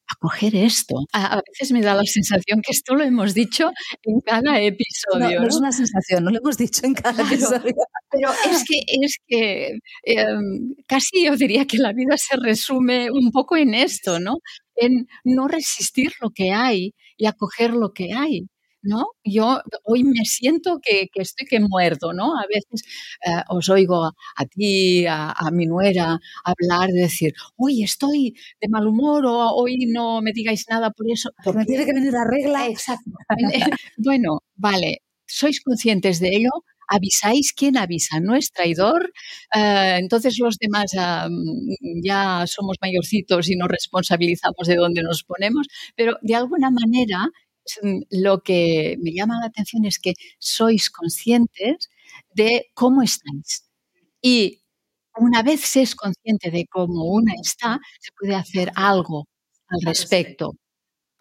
Acoger 0.06 0.56
esto. 0.56 0.96
A, 1.14 1.42
veces 1.48 1.72
me 1.72 1.82
da 1.82 1.96
la 1.96 2.04
sensación 2.04 2.62
que 2.62 2.72
esto 2.72 2.94
lo 2.94 3.04
hemos 3.04 3.34
dicho 3.34 3.72
en 4.04 4.20
cada 4.22 4.62
episodio. 4.62 5.40
No, 5.42 5.48
es 5.48 5.56
una 5.56 5.72
sensación, 5.72 6.26
no 6.26 6.32
lo 6.32 6.40
hemos 6.40 6.58
dicho 6.58 6.86
en 6.86 6.94
cada 6.94 7.24
episodio. 7.24 7.74
Pero 8.12 8.30
es 8.52 8.64
que, 8.68 8.82
es 9.02 9.18
que 9.26 9.72
em, 10.04 10.76
casi 10.88 11.26
yo 11.26 11.36
diría 11.36 11.66
que 11.66 11.78
la 11.78 11.94
vida 11.94 12.16
se 12.18 12.36
resume 12.38 13.10
un 13.12 13.32
poco 13.32 13.56
en 13.56 13.74
esto, 13.74 14.20
¿no? 14.20 14.36
En 14.76 15.08
no 15.24 15.48
resistir 15.48 16.12
lo 16.22 16.30
que 16.30 16.52
hay 16.52 16.92
y 17.18 17.26
acoger 17.26 17.72
lo 17.72 17.92
que 17.94 18.14
hay. 18.14 18.48
¿No? 18.84 19.08
Yo 19.24 19.62
hoy 19.84 20.04
me 20.04 20.25
siento 20.25 20.80
que, 20.82 21.10
estoy 21.16 21.48
que 21.48 21.60
muerdo, 21.60 22.13
¿no? 22.13 22.38
A 22.38 22.46
veces 22.48 22.86
eh, 23.25 23.42
os 23.50 23.70
oigo 23.70 24.06
a, 24.06 24.46
ti, 24.46 25.06
a, 25.08 25.34
mi 25.52 25.66
nuera, 25.66 26.20
hablar, 26.44 26.90
de 26.90 27.02
decir, 27.02 27.34
hoy 27.56 27.84
estoy 27.84 28.36
de 28.62 28.68
mal 28.70 28.88
humor 28.88 29.25
o 29.25 29.50
hoy 29.56 29.78
no 29.88 30.22
me 30.22 30.32
digáis 30.34 30.66
nada 30.70 30.92
por 30.92 31.10
eso. 31.10 31.32
Porque 31.44 31.60
me 31.60 31.66
tiene 31.66 31.86
que 31.86 31.94
venir 31.94 32.13
la 32.13 32.25
regla. 32.30 32.68
Exacto. 32.68 33.12
bueno, 33.98 34.40
vale, 34.56 35.02
sois 35.25 35.62
conscientes 35.62 36.20
de 36.20 36.30
ello, 36.36 36.52
avisáis, 36.88 37.54
¿quién 37.54 37.78
avisa? 37.78 38.20
No 38.20 38.36
es 38.36 38.52
traidor, 38.52 39.13
eh, 39.56 39.98
entonces 40.00 40.38
los 40.40 40.58
demás 40.58 40.92
ah, 40.98 41.30
ya 42.04 42.46
somos 42.48 42.78
mayorcitos 42.82 43.50
y 43.50 43.56
nos 43.56 43.70
responsabilizamos 43.70 44.68
de 44.68 44.75
dónde 44.75 45.02
nos 45.02 45.24
ponemos, 45.24 45.68
pero 45.96 46.18
de 46.22 46.36
alguna 46.36 46.70
manera 46.70 47.30
Mm, 47.30 47.52
lo 48.12 48.41
que 48.43 48.98
me 49.01 49.13
llama 49.13 49.39
la 49.39 49.48
atención 49.48 49.86
es 49.86 50.00
que 50.00 50.13
sois 50.39 50.89
conscientes 50.89 51.89
de 52.34 52.72
cómo 52.74 53.01
estáis. 53.03 53.70
Y 54.22 54.62
una 55.17 55.43
vez 55.43 55.62
se 55.62 55.84
es 55.84 55.96
consciente 55.96 56.51
de 56.51 56.67
cómo 56.67 57.05
una 57.05 57.34
está, 57.41 57.79
se 58.01 58.12
puede 58.20 58.36
hacer 58.36 58.72
algo 58.75 59.27
al 59.70 59.81
respecto. 59.85 60.53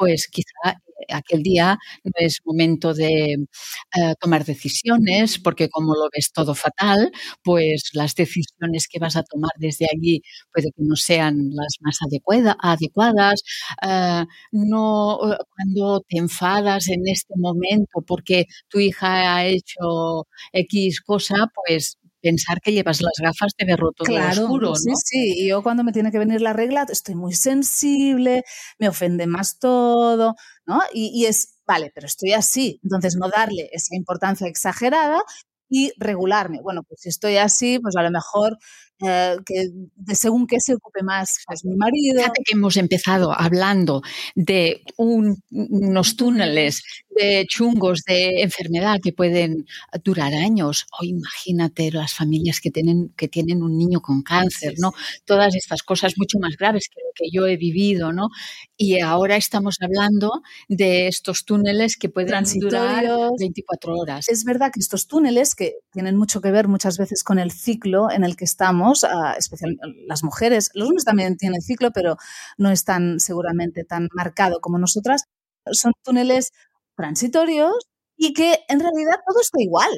Pues 0.03 0.27
quizá 0.33 0.81
aquel 1.11 1.43
día 1.45 1.79
no 2.05 2.11
es 2.17 2.41
momento 2.45 2.93
de 2.95 3.35
eh, 3.35 4.15
tomar 4.21 4.45
decisiones, 4.45 5.39
porque 5.39 5.69
como 5.69 5.95
lo 5.95 6.09
ves 6.13 6.33
todo 6.33 6.55
fatal, 6.57 7.13
pues 7.45 7.91
las 7.95 8.15
decisiones 8.17 8.89
que 8.89 8.99
vas 8.99 9.15
a 9.17 9.23
tomar 9.23 9.53
desde 9.59 9.87
allí 9.95 10.23
puede 10.53 10.69
que 10.77 10.83
no 10.83 10.97
sean 10.97 11.37
las 11.55 11.77
más 11.81 11.99
adecuadas. 12.03 13.43
Eh, 13.87 14.25
no, 14.53 15.21
eh, 15.33 15.37
cuando 15.55 16.01
te 16.09 16.19
enfadas 16.19 16.89
en 16.89 17.03
este 17.07 17.35
momento 17.37 18.03
porque 18.07 18.47
tu 18.69 18.81
hija 18.81 19.37
ha 19.37 19.47
hecho 19.47 20.27
X 20.53 21.01
cosa, 21.03 21.37
pues 21.55 21.97
pensar 22.23 22.61
que 22.63 22.73
llevas 22.73 23.03
las 23.03 23.15
gafas 23.21 23.53
de 23.59 23.67
verlo 23.67 23.93
todo 23.93 24.07
claro, 24.07 24.43
oscuro, 24.45 24.69
¿no? 24.69 24.77
Sí, 24.77 24.93
sí, 25.05 25.35
y 25.45 25.49
yo 25.49 25.63
cuando 25.63 25.85
me 25.85 25.93
tiene 25.93 26.13
que 26.13 26.19
venir 26.19 26.41
la 26.41 26.53
regla 26.53 26.87
estoy 26.89 27.15
muy 27.17 27.35
sensible, 27.35 28.45
me 28.79 28.89
ofende 28.89 29.27
más 29.27 29.59
todo, 29.59 30.37
¿no? 30.67 30.81
Y, 30.95 31.11
y 31.15 31.27
es, 31.27 31.59
vale, 31.67 31.91
pero 31.95 32.07
estoy 32.07 32.33
así, 32.33 32.81
entonces 32.83 33.17
no 33.17 33.29
darle 33.29 33.69
esa 33.73 33.97
importancia 33.97 34.47
exagerada 34.47 35.23
y 35.69 35.93
regularme. 35.99 36.61
Bueno, 36.63 36.83
pues 36.85 37.01
si 37.01 37.09
estoy 37.09 37.39
así, 37.39 37.79
pues 37.79 37.97
a 37.97 38.03
lo 38.03 38.11
mejor 38.11 38.59
eh, 39.05 39.37
que 39.45 39.69
de 39.97 40.15
según 40.15 40.47
qué 40.47 40.57
se 40.61 40.75
ocupe 40.75 41.03
más 41.03 41.39
pues, 41.47 41.65
mi 41.65 41.77
marido. 41.77 42.21
Fíjate 42.21 42.43
que 42.45 42.55
hemos 42.55 42.77
empezado 42.77 43.33
hablando 43.33 44.03
de 44.35 44.83
unos 44.97 46.17
túneles 46.17 46.83
de 47.11 47.45
chungos 47.47 48.03
de 48.07 48.43
enfermedad 48.43 48.99
que 49.03 49.13
pueden 49.13 49.67
durar 50.03 50.35
años. 50.35 50.87
O 50.99 51.05
imagínate 51.05 51.91
las 51.91 52.15
familias 52.15 52.61
que 52.61 52.71
tienen, 52.71 53.13
que 53.17 53.29
tienen 53.29 53.63
un 53.63 53.77
niño 53.77 54.01
con 54.01 54.23
cáncer, 54.23 54.75
¿no? 54.79 54.93
Todas 55.25 55.55
estas 55.55 55.83
cosas 55.83 56.15
mucho 56.17 56.39
más 56.41 56.57
graves 56.57 56.89
que 56.89 57.01
lo 57.03 57.11
que 57.15 57.31
yo 57.33 57.47
he 57.47 57.57
vivido, 57.57 58.13
¿no? 58.13 58.29
Y 58.77 59.01
ahora 59.01 59.37
estamos 59.37 59.77
hablando 59.81 60.43
de 60.69 61.09
estos 61.09 61.45
túneles 61.45 61.97
que 61.97 62.09
pueden 62.09 62.45
durar 62.61 63.05
24 63.39 63.95
horas. 63.95 64.29
Es 64.29 64.45
verdad 64.45 64.71
que 64.73 64.81
estos 64.81 65.07
túneles, 65.07 65.55
que 65.55 65.75
tienen 65.93 66.17
mucho 66.17 66.41
que 66.41 66.51
ver 66.51 66.69
muchas 66.69 66.99
veces 66.99 67.23
con 67.23 67.39
el 67.39 67.51
ciclo 67.51 68.11
en 68.11 68.25
el 68.25 68.37
que 68.37 68.45
estamos, 68.45 68.92
especialmente 69.39 69.83
las 70.07 70.25
mujeres, 70.25 70.71
los 70.75 70.89
hombres 70.89 71.05
también 71.05 71.37
tienen 71.37 71.61
ciclo, 71.63 71.91
pero 71.93 72.17
no 72.59 72.71
es 72.71 72.85
tan 72.85 73.21
seguramente 73.21 73.85
tan 73.85 74.09
marcado 74.15 74.61
como 74.61 74.79
nosotras, 74.79 75.25
son 75.73 75.93
túneles 76.03 76.51
transitorios 76.97 77.73
y 78.17 78.33
que 78.33 78.61
en 78.69 78.81
realidad 78.81 79.17
todo 79.27 79.41
está 79.41 79.61
igual. 79.61 79.91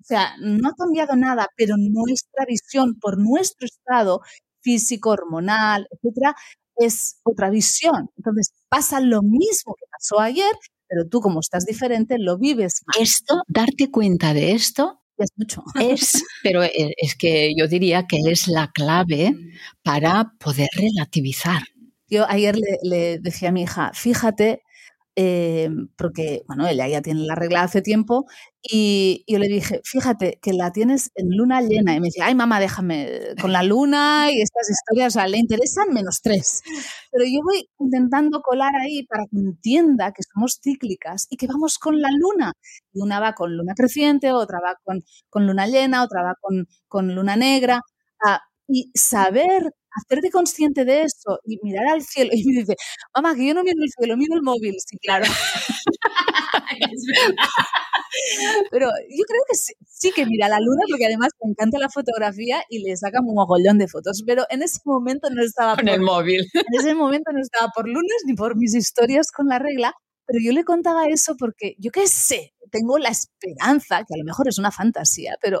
O 0.00 0.04
sea, 0.04 0.36
no 0.40 0.68
ha 0.68 0.74
cambiado 0.74 1.16
nada, 1.16 1.48
pero 1.56 1.74
nuestra 1.78 2.44
visión 2.46 2.94
por 3.00 3.18
nuestro 3.18 3.66
estado 3.66 4.20
físico, 4.60 5.10
hormonal, 5.10 5.86
etcétera, 5.90 6.34
es 6.76 7.20
otra 7.24 7.50
visión. 7.50 8.10
Entonces 8.16 8.52
pasa 8.68 9.00
lo 9.00 9.22
mismo 9.22 9.74
que 9.74 9.86
pasó 9.90 10.20
ayer, 10.20 10.52
pero 10.88 11.08
tú 11.08 11.20
como 11.20 11.40
estás 11.40 11.64
diferente 11.64 12.18
lo 12.18 12.38
vives 12.38 12.82
más. 12.86 12.98
Esto, 12.98 13.42
darte 13.48 13.90
cuenta 13.90 14.34
de 14.34 14.52
esto, 14.52 15.02
es 15.18 15.30
mucho. 15.36 15.62
Es, 15.80 16.22
pero 16.42 16.62
e, 16.62 16.94
es 16.96 17.14
que 17.14 17.54
yo 17.56 17.68
diría 17.68 18.06
que 18.06 18.18
es 18.26 18.48
la 18.48 18.70
clave 18.72 19.34
para 19.82 20.32
poder 20.38 20.68
relativizar. 20.74 21.62
Yo 22.08 22.28
ayer 22.28 22.56
le, 22.56 22.78
le 22.82 23.18
decía 23.18 23.48
a 23.48 23.52
mi 23.52 23.62
hija, 23.62 23.90
fíjate 23.94 24.62
eh, 25.16 25.70
porque, 25.96 26.42
bueno, 26.46 26.66
ella 26.68 26.86
ya 26.88 27.02
tiene 27.02 27.22
la 27.26 27.34
regla 27.34 27.62
hace 27.62 27.82
tiempo, 27.82 28.26
y 28.62 29.24
yo 29.26 29.38
le 29.38 29.48
dije, 29.48 29.80
fíjate 29.84 30.38
que 30.42 30.52
la 30.52 30.72
tienes 30.72 31.10
en 31.14 31.28
luna 31.36 31.62
llena, 31.62 31.94
y 31.94 32.00
me 32.00 32.06
dice, 32.06 32.22
ay 32.22 32.34
mamá, 32.34 32.60
déjame 32.60 33.08
con 33.40 33.52
la 33.52 33.62
luna 33.62 34.28
y 34.30 34.40
estas 34.42 34.68
historias, 34.70 35.14
o 35.14 35.18
sea, 35.20 35.28
le 35.28 35.38
interesan 35.38 35.92
menos 35.92 36.20
tres. 36.22 36.62
Pero 37.12 37.24
yo 37.24 37.40
voy 37.44 37.68
intentando 37.78 38.40
colar 38.42 38.74
ahí 38.76 39.04
para 39.06 39.24
que 39.30 39.38
entienda 39.38 40.12
que 40.12 40.22
somos 40.22 40.60
cíclicas 40.62 41.26
y 41.30 41.36
que 41.36 41.46
vamos 41.46 41.78
con 41.78 42.00
la 42.00 42.08
luna. 42.18 42.52
Y 42.92 43.00
una 43.00 43.20
va 43.20 43.34
con 43.34 43.56
luna 43.56 43.74
creciente, 43.76 44.32
otra 44.32 44.58
va 44.60 44.76
con, 44.84 45.00
con 45.30 45.46
luna 45.46 45.66
llena, 45.66 46.02
otra 46.04 46.22
va 46.22 46.34
con, 46.40 46.66
con 46.88 47.14
luna 47.14 47.36
negra. 47.36 47.80
Ah, 48.24 48.40
y 48.68 48.90
saber 48.94 49.72
hacerte 49.96 50.30
consciente 50.30 50.84
de 50.84 51.02
eso 51.02 51.40
y 51.44 51.58
mirar 51.62 51.86
al 51.88 52.02
cielo. 52.02 52.30
Y 52.32 52.44
me 52.44 52.60
dice, 52.60 52.76
mamá, 53.14 53.34
que 53.34 53.46
yo 53.46 53.54
no 53.54 53.62
miro 53.62 53.82
el 53.82 53.90
cielo, 53.90 54.16
miro 54.16 54.34
el 54.34 54.42
móvil. 54.42 54.74
Sí, 54.84 54.98
claro. 54.98 55.24
Pero 58.70 58.86
yo 58.86 59.24
creo 59.26 59.42
que 59.50 59.56
sí, 59.56 60.12
que 60.14 60.26
mira 60.26 60.48
la 60.48 60.60
luna 60.60 60.82
porque 60.90 61.06
además 61.06 61.30
me 61.42 61.50
encanta 61.50 61.78
la 61.78 61.88
fotografía 61.88 62.62
y 62.68 62.82
le 62.82 62.96
saca 62.96 63.20
un 63.20 63.34
mogollón 63.34 63.78
de 63.78 63.88
fotos. 63.88 64.22
Pero 64.26 64.44
en 64.50 64.62
ese 64.62 64.80
momento 64.84 65.28
no 65.30 65.42
estaba 65.42 65.76
con 65.76 65.88
el 65.88 66.00
móvil. 66.00 66.46
En 66.54 66.80
ese 66.80 66.94
momento 66.94 67.32
no 67.32 67.40
estaba 67.40 67.70
por 67.74 67.88
lunes 67.88 68.22
ni 68.26 68.34
por 68.34 68.56
mis 68.56 68.74
historias 68.74 69.30
con 69.30 69.48
la 69.48 69.58
regla. 69.58 69.94
Pero 70.26 70.40
yo 70.42 70.52
le 70.52 70.64
contaba 70.64 71.06
eso 71.06 71.36
porque 71.38 71.76
yo 71.78 71.92
qué 71.92 72.08
sé, 72.08 72.52
tengo 72.72 72.98
la 72.98 73.10
esperanza, 73.10 73.98
que 73.98 74.14
a 74.14 74.18
lo 74.18 74.24
mejor 74.24 74.48
es 74.48 74.58
una 74.58 74.72
fantasía, 74.72 75.36
pero 75.40 75.60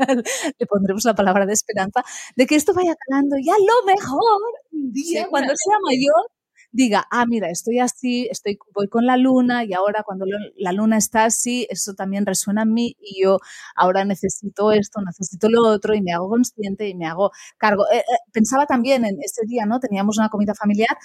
le 0.58 0.66
pondremos 0.66 1.04
la 1.04 1.14
palabra 1.14 1.46
de 1.46 1.52
esperanza, 1.52 2.02
de 2.36 2.46
que 2.46 2.56
esto 2.56 2.74
vaya 2.74 2.94
calando 3.06 3.36
y 3.38 3.48
a 3.50 3.54
lo 3.54 3.86
mejor 3.86 4.40
un 4.72 4.92
día, 4.92 5.28
cuando 5.28 5.52
sea 5.56 5.76
mayor, 5.84 6.30
diga, 6.72 7.06
ah, 7.10 7.26
mira, 7.26 7.50
estoy 7.50 7.80
así, 7.80 8.28
estoy, 8.30 8.58
voy 8.74 8.88
con 8.88 9.06
la 9.06 9.16
luna 9.16 9.64
y 9.64 9.74
ahora 9.74 10.02
cuando 10.04 10.24
la 10.56 10.72
luna 10.72 10.98
está 10.98 11.24
así, 11.24 11.66
eso 11.70 11.94
también 11.94 12.26
resuena 12.26 12.62
en 12.62 12.72
mí 12.72 12.96
y 13.00 13.22
yo 13.24 13.38
ahora 13.74 14.04
necesito 14.04 14.72
esto, 14.72 15.00
necesito 15.00 15.48
lo 15.48 15.66
otro 15.66 15.94
y 15.94 16.02
me 16.02 16.12
hago 16.12 16.28
consciente 16.28 16.88
y 16.88 16.94
me 16.94 17.06
hago 17.06 17.32
cargo. 17.58 17.84
Eh, 17.92 17.98
eh, 17.98 18.02
pensaba 18.32 18.66
también 18.66 19.04
en 19.04 19.18
ese 19.22 19.42
día, 19.46 19.66
¿no? 19.66 19.80
Teníamos 19.80 20.18
una 20.18 20.28
comida 20.28 20.54
familiar 20.54 20.96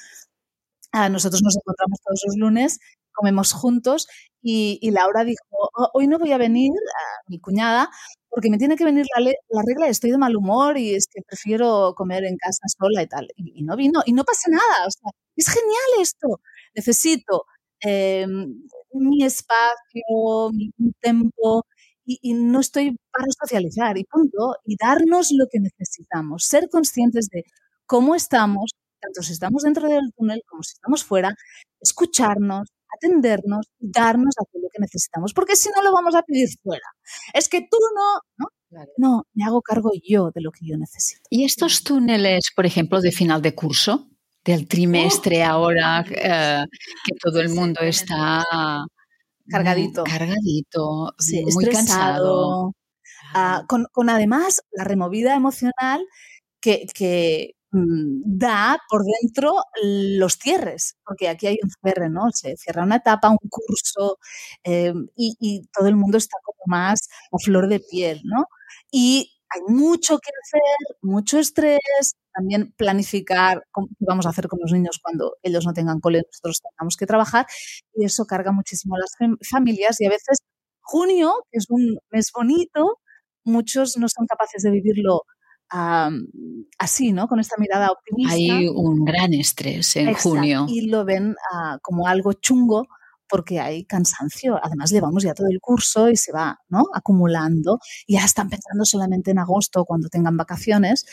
ah, 0.92 1.10
nosotros 1.10 1.42
nos 1.44 1.56
encontramos 1.58 2.00
todos 2.04 2.22
los 2.28 2.38
lunes 2.38 2.80
comemos 3.16 3.54
juntos 3.54 4.08
y, 4.48 4.92
Laura 4.92 5.24
dijo, 5.24 5.44
oh, 5.52 5.90
hoy 5.94 6.08
no 6.08 6.20
voy 6.20 6.32
a 6.32 6.38
venir, 6.38 6.72
a 6.72 7.24
mi 7.30 7.40
cuñada, 7.40 7.90
porque 8.30 8.52
me 8.52 8.60
tiene 8.60 8.76
que 8.76 8.86
venir 8.86 9.06
la, 9.18 9.32
la, 9.50 9.62
regla, 9.66 9.88
estoy 9.88 10.12
de 10.12 10.20
mal 10.20 10.36
humor 10.36 10.78
y 10.78 10.94
es 10.94 11.08
que 11.08 11.22
prefiero 11.24 11.96
comer 11.96 12.26
en 12.26 12.38
casa 12.38 12.62
sola 12.68 13.02
y 13.02 13.08
tal. 13.08 13.28
Y, 13.38 13.64
no 13.64 13.76
vino, 13.76 14.02
y 14.06 14.14
no 14.14 14.24
pasa 14.24 14.52
nada, 14.52 14.88
o 14.88 14.92
sea, 14.92 15.10
es 15.36 15.48
genial 15.48 16.00
esto. 16.00 16.42
Necesito 16.76 17.46
em, 17.80 18.62
mi 18.94 19.24
espacio, 19.26 20.52
mi, 20.54 20.72
tiempo, 21.02 21.66
y, 22.06 22.20
y, 22.22 22.34
no 22.36 22.60
estoy 22.60 22.96
para 23.12 23.26
socializar, 23.40 23.98
y 23.98 24.04
punto, 24.04 24.58
y 24.64 24.76
darnos 24.80 25.32
lo 25.32 25.48
que 25.52 25.60
necesitamos, 25.60 26.46
ser 26.46 26.70
conscientes 26.70 27.30
de 27.30 27.46
cómo 27.88 28.14
estamos, 28.16 28.72
tanto 29.00 29.24
si 29.24 29.34
estamos 29.34 29.64
dentro 29.64 29.90
del 29.90 30.14
túnel 30.16 30.42
como 30.48 30.62
si 30.62 30.74
estamos 30.74 31.04
fuera, 31.04 31.36
escucharnos, 31.82 32.68
atendernos, 32.96 33.68
darnos 33.80 34.36
aquello 34.42 34.68
que 34.72 34.82
necesitamos, 34.82 35.34
porque 35.34 35.56
si 35.56 35.70
no 35.76 35.82
lo 35.84 35.94
vamos 35.94 36.16
a 36.16 36.24
pedir 36.24 36.50
fuera. 36.64 36.88
Es 37.34 37.48
que 37.48 37.62
tú 37.62 37.78
no, 37.96 38.22
¿no? 38.38 38.48
No, 38.98 39.24
me 39.34 39.46
hago 39.46 39.62
cargo 39.62 39.92
yo 40.04 40.32
de 40.34 40.42
lo 40.42 40.52
que 40.52 40.66
yo 40.66 40.78
necesito. 40.78 41.22
¿Y 41.30 41.46
estos 41.46 41.84
túneles, 41.84 42.50
por 42.54 42.66
ejemplo, 42.66 43.00
de 43.00 43.12
final 43.12 43.42
de 43.42 43.56
curso, 43.56 44.10
del 44.46 44.68
trimestre 44.68 45.42
oh, 45.44 45.52
ahora 45.52 46.06
eh, 46.10 46.66
que 47.04 47.16
todo 47.22 47.42
el 47.42 47.50
mundo 47.50 47.82
está 47.82 48.44
cargadito, 49.50 50.04
cargadito, 50.04 51.14
muy 51.54 51.66
cansado, 51.66 52.74
ah, 53.34 53.64
con, 53.68 53.88
con, 53.92 54.10
además 54.10 54.62
la 54.72 54.84
removida 54.84 55.36
emocional 55.36 56.06
que, 56.62 56.86
que, 56.94 57.56
da 58.26 58.78
por 58.90 59.04
dentro 59.04 59.56
los 59.84 60.38
cierres, 60.38 60.98
porque 61.06 61.30
aquí 61.30 61.48
hay 61.48 61.58
un 61.62 61.70
cierre, 61.70 62.10
¿no? 62.10 62.30
Se 62.32 62.56
cierra 62.58 62.84
una 62.84 62.98
etapa, 62.98 63.30
un 63.30 63.38
curso 63.50 64.18
eh, 64.64 64.94
y, 65.16 65.68
todo 65.74 65.88
el 65.88 65.96
mundo 65.96 66.18
está 66.18 66.38
como 66.44 66.60
más 66.68 67.10
a 67.32 67.38
flor 67.40 67.68
de 67.68 67.80
piel, 67.80 68.22
¿no? 68.24 68.46
Y 68.92 69.32
hay 69.50 69.62
mucho 69.74 70.18
que 70.20 70.32
hacer, 70.44 70.98
mucho 71.02 71.40
estrés, 71.40 72.16
también 72.34 72.74
planificar 72.78 73.64
vamos 74.00 74.26
a 74.26 74.30
hacer 74.30 74.48
con 74.48 74.60
los 74.62 74.72
niños 74.72 75.00
cuando 75.02 75.38
ellos 75.44 75.66
no 75.66 75.74
tengan 75.74 76.00
cole, 76.00 76.24
nosotros 76.26 76.62
tengamos 76.62 76.98
que 76.98 77.06
trabajar 77.06 77.46
y 77.94 78.06
eso 78.06 78.26
carga 78.26 78.52
muchísimo 78.52 78.96
a 78.96 79.00
las 79.00 79.12
familias 79.50 80.02
y 80.02 80.06
a 80.06 80.10
veces 80.10 80.40
junio, 80.82 81.34
que 81.52 81.60
es 81.60 81.66
un 81.70 81.98
mes 82.12 82.32
bonito, 82.34 83.00
muchos 83.44 83.98
no 83.98 84.08
son 84.10 84.28
capaces 84.28 84.64
de 84.64 84.72
vivirlo 84.72 85.24
así, 85.70 87.12
¿no? 87.12 87.28
Con 87.28 87.40
esta 87.40 87.56
mirada 87.58 87.92
optimista. 87.92 88.34
Hay 88.34 88.68
un 88.68 89.04
gran 89.04 89.34
estrés 89.34 89.96
en 89.96 90.14
junio. 90.14 90.66
Y 90.70 90.88
lo 90.88 91.06
ven 91.06 91.36
ah, 91.54 91.80
como 91.82 92.08
algo 92.08 92.34
chungo 92.34 92.88
porque 93.28 93.60
hay 93.60 93.86
cansancio. 93.86 94.60
Además, 94.62 94.92
llevamos 94.92 95.24
ya 95.24 95.34
todo 95.34 95.48
el 95.50 95.60
curso 95.60 96.10
y 96.10 96.16
se 96.16 96.32
va 96.32 96.60
¿no? 96.70 96.84
acumulando. 96.94 97.80
Y 98.06 98.14
ya 98.14 98.26
están 98.26 98.50
pensando 98.50 98.86
solamente 98.86 99.32
en 99.32 99.40
agosto 99.40 99.86
cuando 99.86 100.10
tengan 100.10 100.38
vacaciones. 100.38 101.06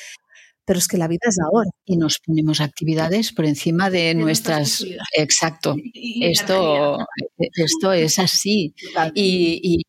Pero 0.64 0.78
es 0.78 0.86
que 0.86 0.96
la 0.96 1.08
vida 1.08 1.26
es 1.28 1.38
ahora. 1.40 1.70
Y 1.84 1.96
nos 1.96 2.20
ponemos 2.24 2.60
actividades 2.60 3.32
por 3.32 3.46
encima 3.46 3.90
de, 3.90 4.14
nuestras. 4.14 4.84
Exacto. 5.16 5.74
esto, 6.20 6.98
esto 7.38 7.92
es 7.92 8.18
así. 8.18 8.74
Y, 9.14 9.82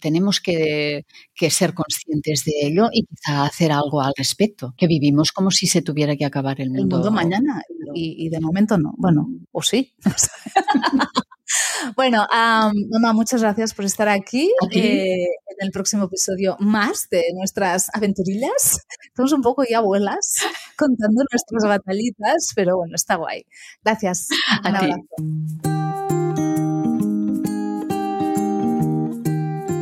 tenemos 0.00 0.40
que, 0.40 1.04
ser 1.50 1.74
conscientes 1.74 2.44
de 2.44 2.52
ello 2.62 2.88
y 2.92 3.04
quizá 3.06 3.44
hacer 3.44 3.72
algo 3.72 4.00
al 4.00 4.12
respecto, 4.16 4.74
que 4.76 4.86
vivimos 4.86 5.32
como 5.32 5.50
si 5.50 5.66
se 5.66 5.82
tuviera 5.82 6.16
que 6.16 6.24
acabar 6.24 6.60
el 6.60 6.70
mundo. 6.70 6.96
El 6.96 7.02
mundo 7.02 7.10
mañana 7.10 7.62
y, 7.94 8.28
de 8.28 8.40
momento 8.40 8.78
no. 8.78 8.94
Bueno, 8.96 9.28
o 9.52 9.62
sí. 9.62 9.94
bueno, 11.96 12.26
mamá, 12.30 13.12
muchas 13.12 13.42
gracias 13.42 13.74
por 13.74 13.84
estar 13.84 14.08
aquí 14.08 14.50
eh, 14.70 15.14
en 15.14 15.66
el 15.66 15.70
próximo 15.70 16.04
episodio 16.04 16.56
más 16.60 17.08
de 17.10 17.24
nuestras 17.34 17.88
aventurillas. 17.94 18.86
Estamos 19.06 19.32
un 19.32 19.42
poco 19.42 19.64
ya 19.68 19.78
abuelas 19.78 20.36
contando 20.76 21.22
nuestras 21.30 21.64
batalitas, 21.68 22.52
pero 22.54 22.76
bueno, 22.76 22.94
está 22.94 23.16
guay. 23.16 23.44
Gracias. 23.82 24.28
Un 24.64 24.76
abrazo. 24.76 25.75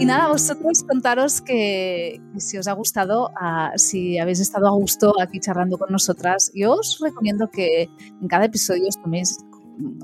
Y 0.04 0.06
nada, 0.06 0.28
vosotros 0.28 0.84
contaros 0.86 1.40
que, 1.40 2.20
si 2.36 2.58
os 2.58 2.68
ha 2.68 2.74
gustado, 2.74 3.30
ah, 3.40 3.72
si 3.76 4.18
habéis 4.18 4.38
estado 4.38 4.66
a 4.66 4.72
gusto 4.72 5.14
aquí 5.18 5.40
charlando 5.40 5.78
con 5.78 5.90
nosotras, 5.90 6.52
yo 6.54 6.74
os 6.74 6.98
recomiendo 7.00 7.48
que 7.48 7.88
en 8.20 8.28
cada 8.28 8.44
episodio 8.44 8.84
os 8.86 9.00
toméis, 9.00 9.38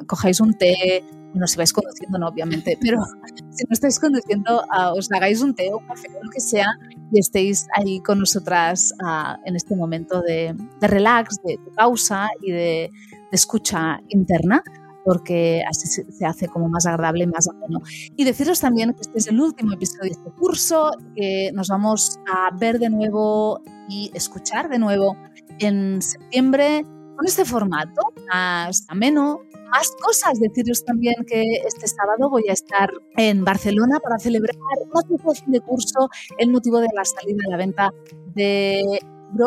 cojáis 0.07 0.41
un 0.41 0.55
té, 0.55 1.05
bueno, 1.33 1.47
si 1.47 1.59
vais 1.59 1.71
conduciendo, 1.71 2.19
no, 2.19 2.29
obviamente, 2.29 2.79
pero 2.81 2.97
si 3.51 3.65
no 3.69 3.73
estáis 3.73 4.01
conduciendo, 4.01 4.65
ah, 4.71 4.95
os 4.95 5.13
hagáis 5.13 5.43
un 5.43 5.55
té 5.55 5.69
un 5.69 5.87
café 5.87 6.09
lo 6.09 6.31
que 6.31 6.41
sea 6.41 6.73
y 7.13 7.21
estéis 7.21 7.67
ahí 7.75 8.01
con 8.01 8.21
nosotras 8.21 8.95
ah, 9.05 9.39
en 9.45 9.55
este 9.55 9.77
momento 9.77 10.23
de, 10.23 10.57
relax, 10.81 11.37
de, 11.45 11.59
pausa 11.77 12.27
y 12.41 12.53
de 12.53 12.91
escucha 13.33 14.01
interna 14.09 14.63
porque 15.05 15.63
así 15.69 15.87
se 15.87 16.27
hace 16.27 16.49
como 16.49 16.69
más 16.69 16.87
agradable 16.87 17.25
y 17.25 17.27
más 17.27 17.49
ameno. 17.49 17.81
Y 18.17 18.25
deciros 18.25 18.61
también 18.61 18.93
que 18.95 19.03
este 19.03 19.19
es 19.19 19.27
el 19.29 19.41
último 19.41 19.73
episodio 19.73 20.05
de 20.05 20.11
este 20.11 20.31
curso, 20.33 20.93
que 21.15 21.51
nos 21.53 21.69
vamos 21.69 22.19
a 22.33 22.55
ver 22.57 22.79
de 22.79 22.91
nuevo 22.91 23.63
y 23.89 24.11
escuchar 24.15 24.69
de 24.69 24.79
nuevo 24.79 25.17
en 25.59 26.01
septiembre 26.01 26.85
con 27.17 27.27
este 27.27 27.45
formato 27.45 28.01
más 28.33 28.87
ameno, 28.89 29.41
más 29.71 29.91
cosas. 30.03 30.41
Deciros 30.41 30.85
también 30.85 31.15
que 31.27 31.43
este 31.67 31.87
sábado 31.87 32.31
voy 32.31 32.45
a 32.49 32.53
estar 32.53 32.91
en 33.17 33.45
Barcelona 33.45 33.99
para 34.01 34.19
celebrar 34.19 34.57
una 34.91 35.03
celebración 35.03 35.53
de 35.53 35.61
curso, 35.61 36.09
el 36.39 36.51
motivo 36.51 36.79
de 36.81 36.89
la 36.95 37.05
salida 37.05 37.43
a 37.47 37.51
la 37.51 37.57
venta 37.57 37.93
de 38.35 39.01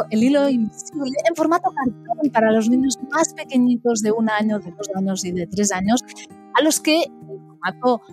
el 0.09 0.23
hilo 0.23 0.49
invisible 0.49 1.11
en 1.27 1.35
formato 1.35 1.71
cartón 1.71 2.31
para 2.31 2.51
los 2.51 2.69
niños 2.69 2.97
más 3.11 3.33
pequeñitos 3.33 4.01
de 4.01 4.11
un 4.11 4.29
año, 4.29 4.59
de 4.59 4.71
dos 4.71 4.89
años 4.95 5.25
y 5.25 5.31
de 5.31 5.47
tres 5.47 5.71
años, 5.71 6.03
a 6.55 6.63
los 6.63 6.79
que 6.79 7.05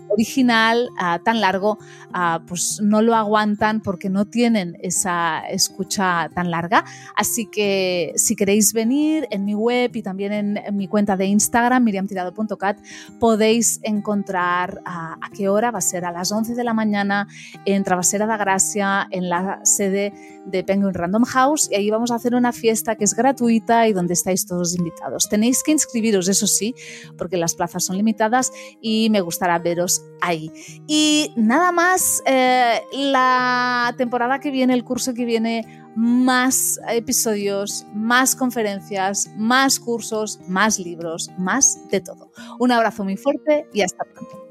original 0.08 0.88
ah, 0.98 1.20
tan 1.24 1.40
largo, 1.40 1.78
ah, 2.12 2.42
pues 2.46 2.80
no 2.82 3.02
lo 3.02 3.14
aguantan 3.14 3.80
porque 3.80 4.08
no 4.10 4.24
tienen 4.24 4.76
esa 4.80 5.40
escucha 5.40 6.28
tan 6.34 6.50
larga. 6.50 6.84
Así 7.16 7.46
que 7.46 8.12
si 8.16 8.36
queréis 8.36 8.72
venir 8.72 9.26
en 9.30 9.44
mi 9.44 9.54
web 9.54 9.94
y 9.94 10.02
también 10.02 10.32
en, 10.32 10.76
mi 10.76 10.88
cuenta 10.88 11.16
de 11.16 11.26
Instagram, 11.26 11.84
miriamtirado.cat, 11.84 12.78
podéis 13.18 13.80
encontrar 13.82 14.80
ah, 14.84 15.16
a 15.20 15.30
qué 15.30 15.48
hora 15.48 15.70
va 15.70 15.78
a 15.78 15.82
ser 15.82 16.04
a 16.04 16.12
las 16.12 16.32
11 16.32 16.54
de 16.54 16.64
la 16.64 16.74
mañana 16.74 17.28
en 17.64 17.84
Travesera 17.84 18.26
da 18.26 18.36
Gracia, 18.36 19.06
en 19.10 19.28
la 19.28 19.60
sede 19.64 20.12
de 20.46 20.64
Penguin 20.64 20.94
Random 20.94 21.24
House 21.24 21.68
y 21.70 21.74
ahí 21.74 21.90
vamos 21.90 22.10
a 22.10 22.14
hacer 22.16 22.34
una 22.34 22.52
fiesta 22.52 22.96
que 22.96 23.04
es 23.04 23.14
gratuita 23.14 23.86
y 23.88 23.92
donde 23.92 24.14
estáis 24.14 24.46
todos 24.46 24.76
invitados. 24.76 25.28
Tenéis 25.28 25.62
que 25.62 25.72
inscribiros, 25.72 26.28
eso 26.28 26.46
sí, 26.46 26.74
porque 27.18 27.36
las 27.36 27.54
plazas 27.54 27.84
son 27.84 27.96
limitadas 27.96 28.52
y 28.80 29.08
me 29.10 29.20
gusta 29.20 29.39
a 29.48 29.58
veros 29.58 30.04
ahí. 30.20 30.50
Y 30.86 31.32
nada 31.36 31.72
más, 31.72 32.22
eh, 32.26 32.80
la 32.92 33.94
temporada 33.96 34.40
que 34.40 34.50
viene, 34.50 34.74
el 34.74 34.84
curso 34.84 35.14
que 35.14 35.24
viene, 35.24 35.64
más 35.96 36.80
episodios, 36.88 37.86
más 37.94 38.34
conferencias, 38.36 39.30
más 39.36 39.78
cursos, 39.80 40.40
más 40.48 40.78
libros, 40.78 41.30
más 41.38 41.78
de 41.90 42.00
todo. 42.00 42.30
Un 42.58 42.72
abrazo 42.72 43.04
muy 43.04 43.16
fuerte 43.16 43.66
y 43.72 43.82
hasta 43.82 44.04
pronto. 44.04 44.50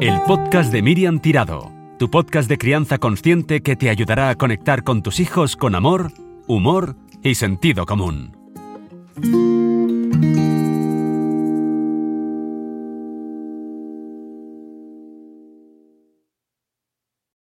El 0.00 0.20
podcast 0.22 0.72
de 0.72 0.82
Miriam 0.82 1.20
Tirado, 1.20 1.72
tu 1.98 2.10
podcast 2.10 2.48
de 2.48 2.58
crianza 2.58 2.98
consciente 2.98 3.62
que 3.62 3.76
te 3.76 3.90
ayudará 3.90 4.28
a 4.28 4.34
conectar 4.36 4.84
con 4.84 5.02
tus 5.02 5.20
hijos 5.20 5.56
con 5.56 5.74
amor, 5.74 6.12
humor 6.46 6.96
y 7.22 7.34
sentido 7.34 7.86
común. 7.86 8.36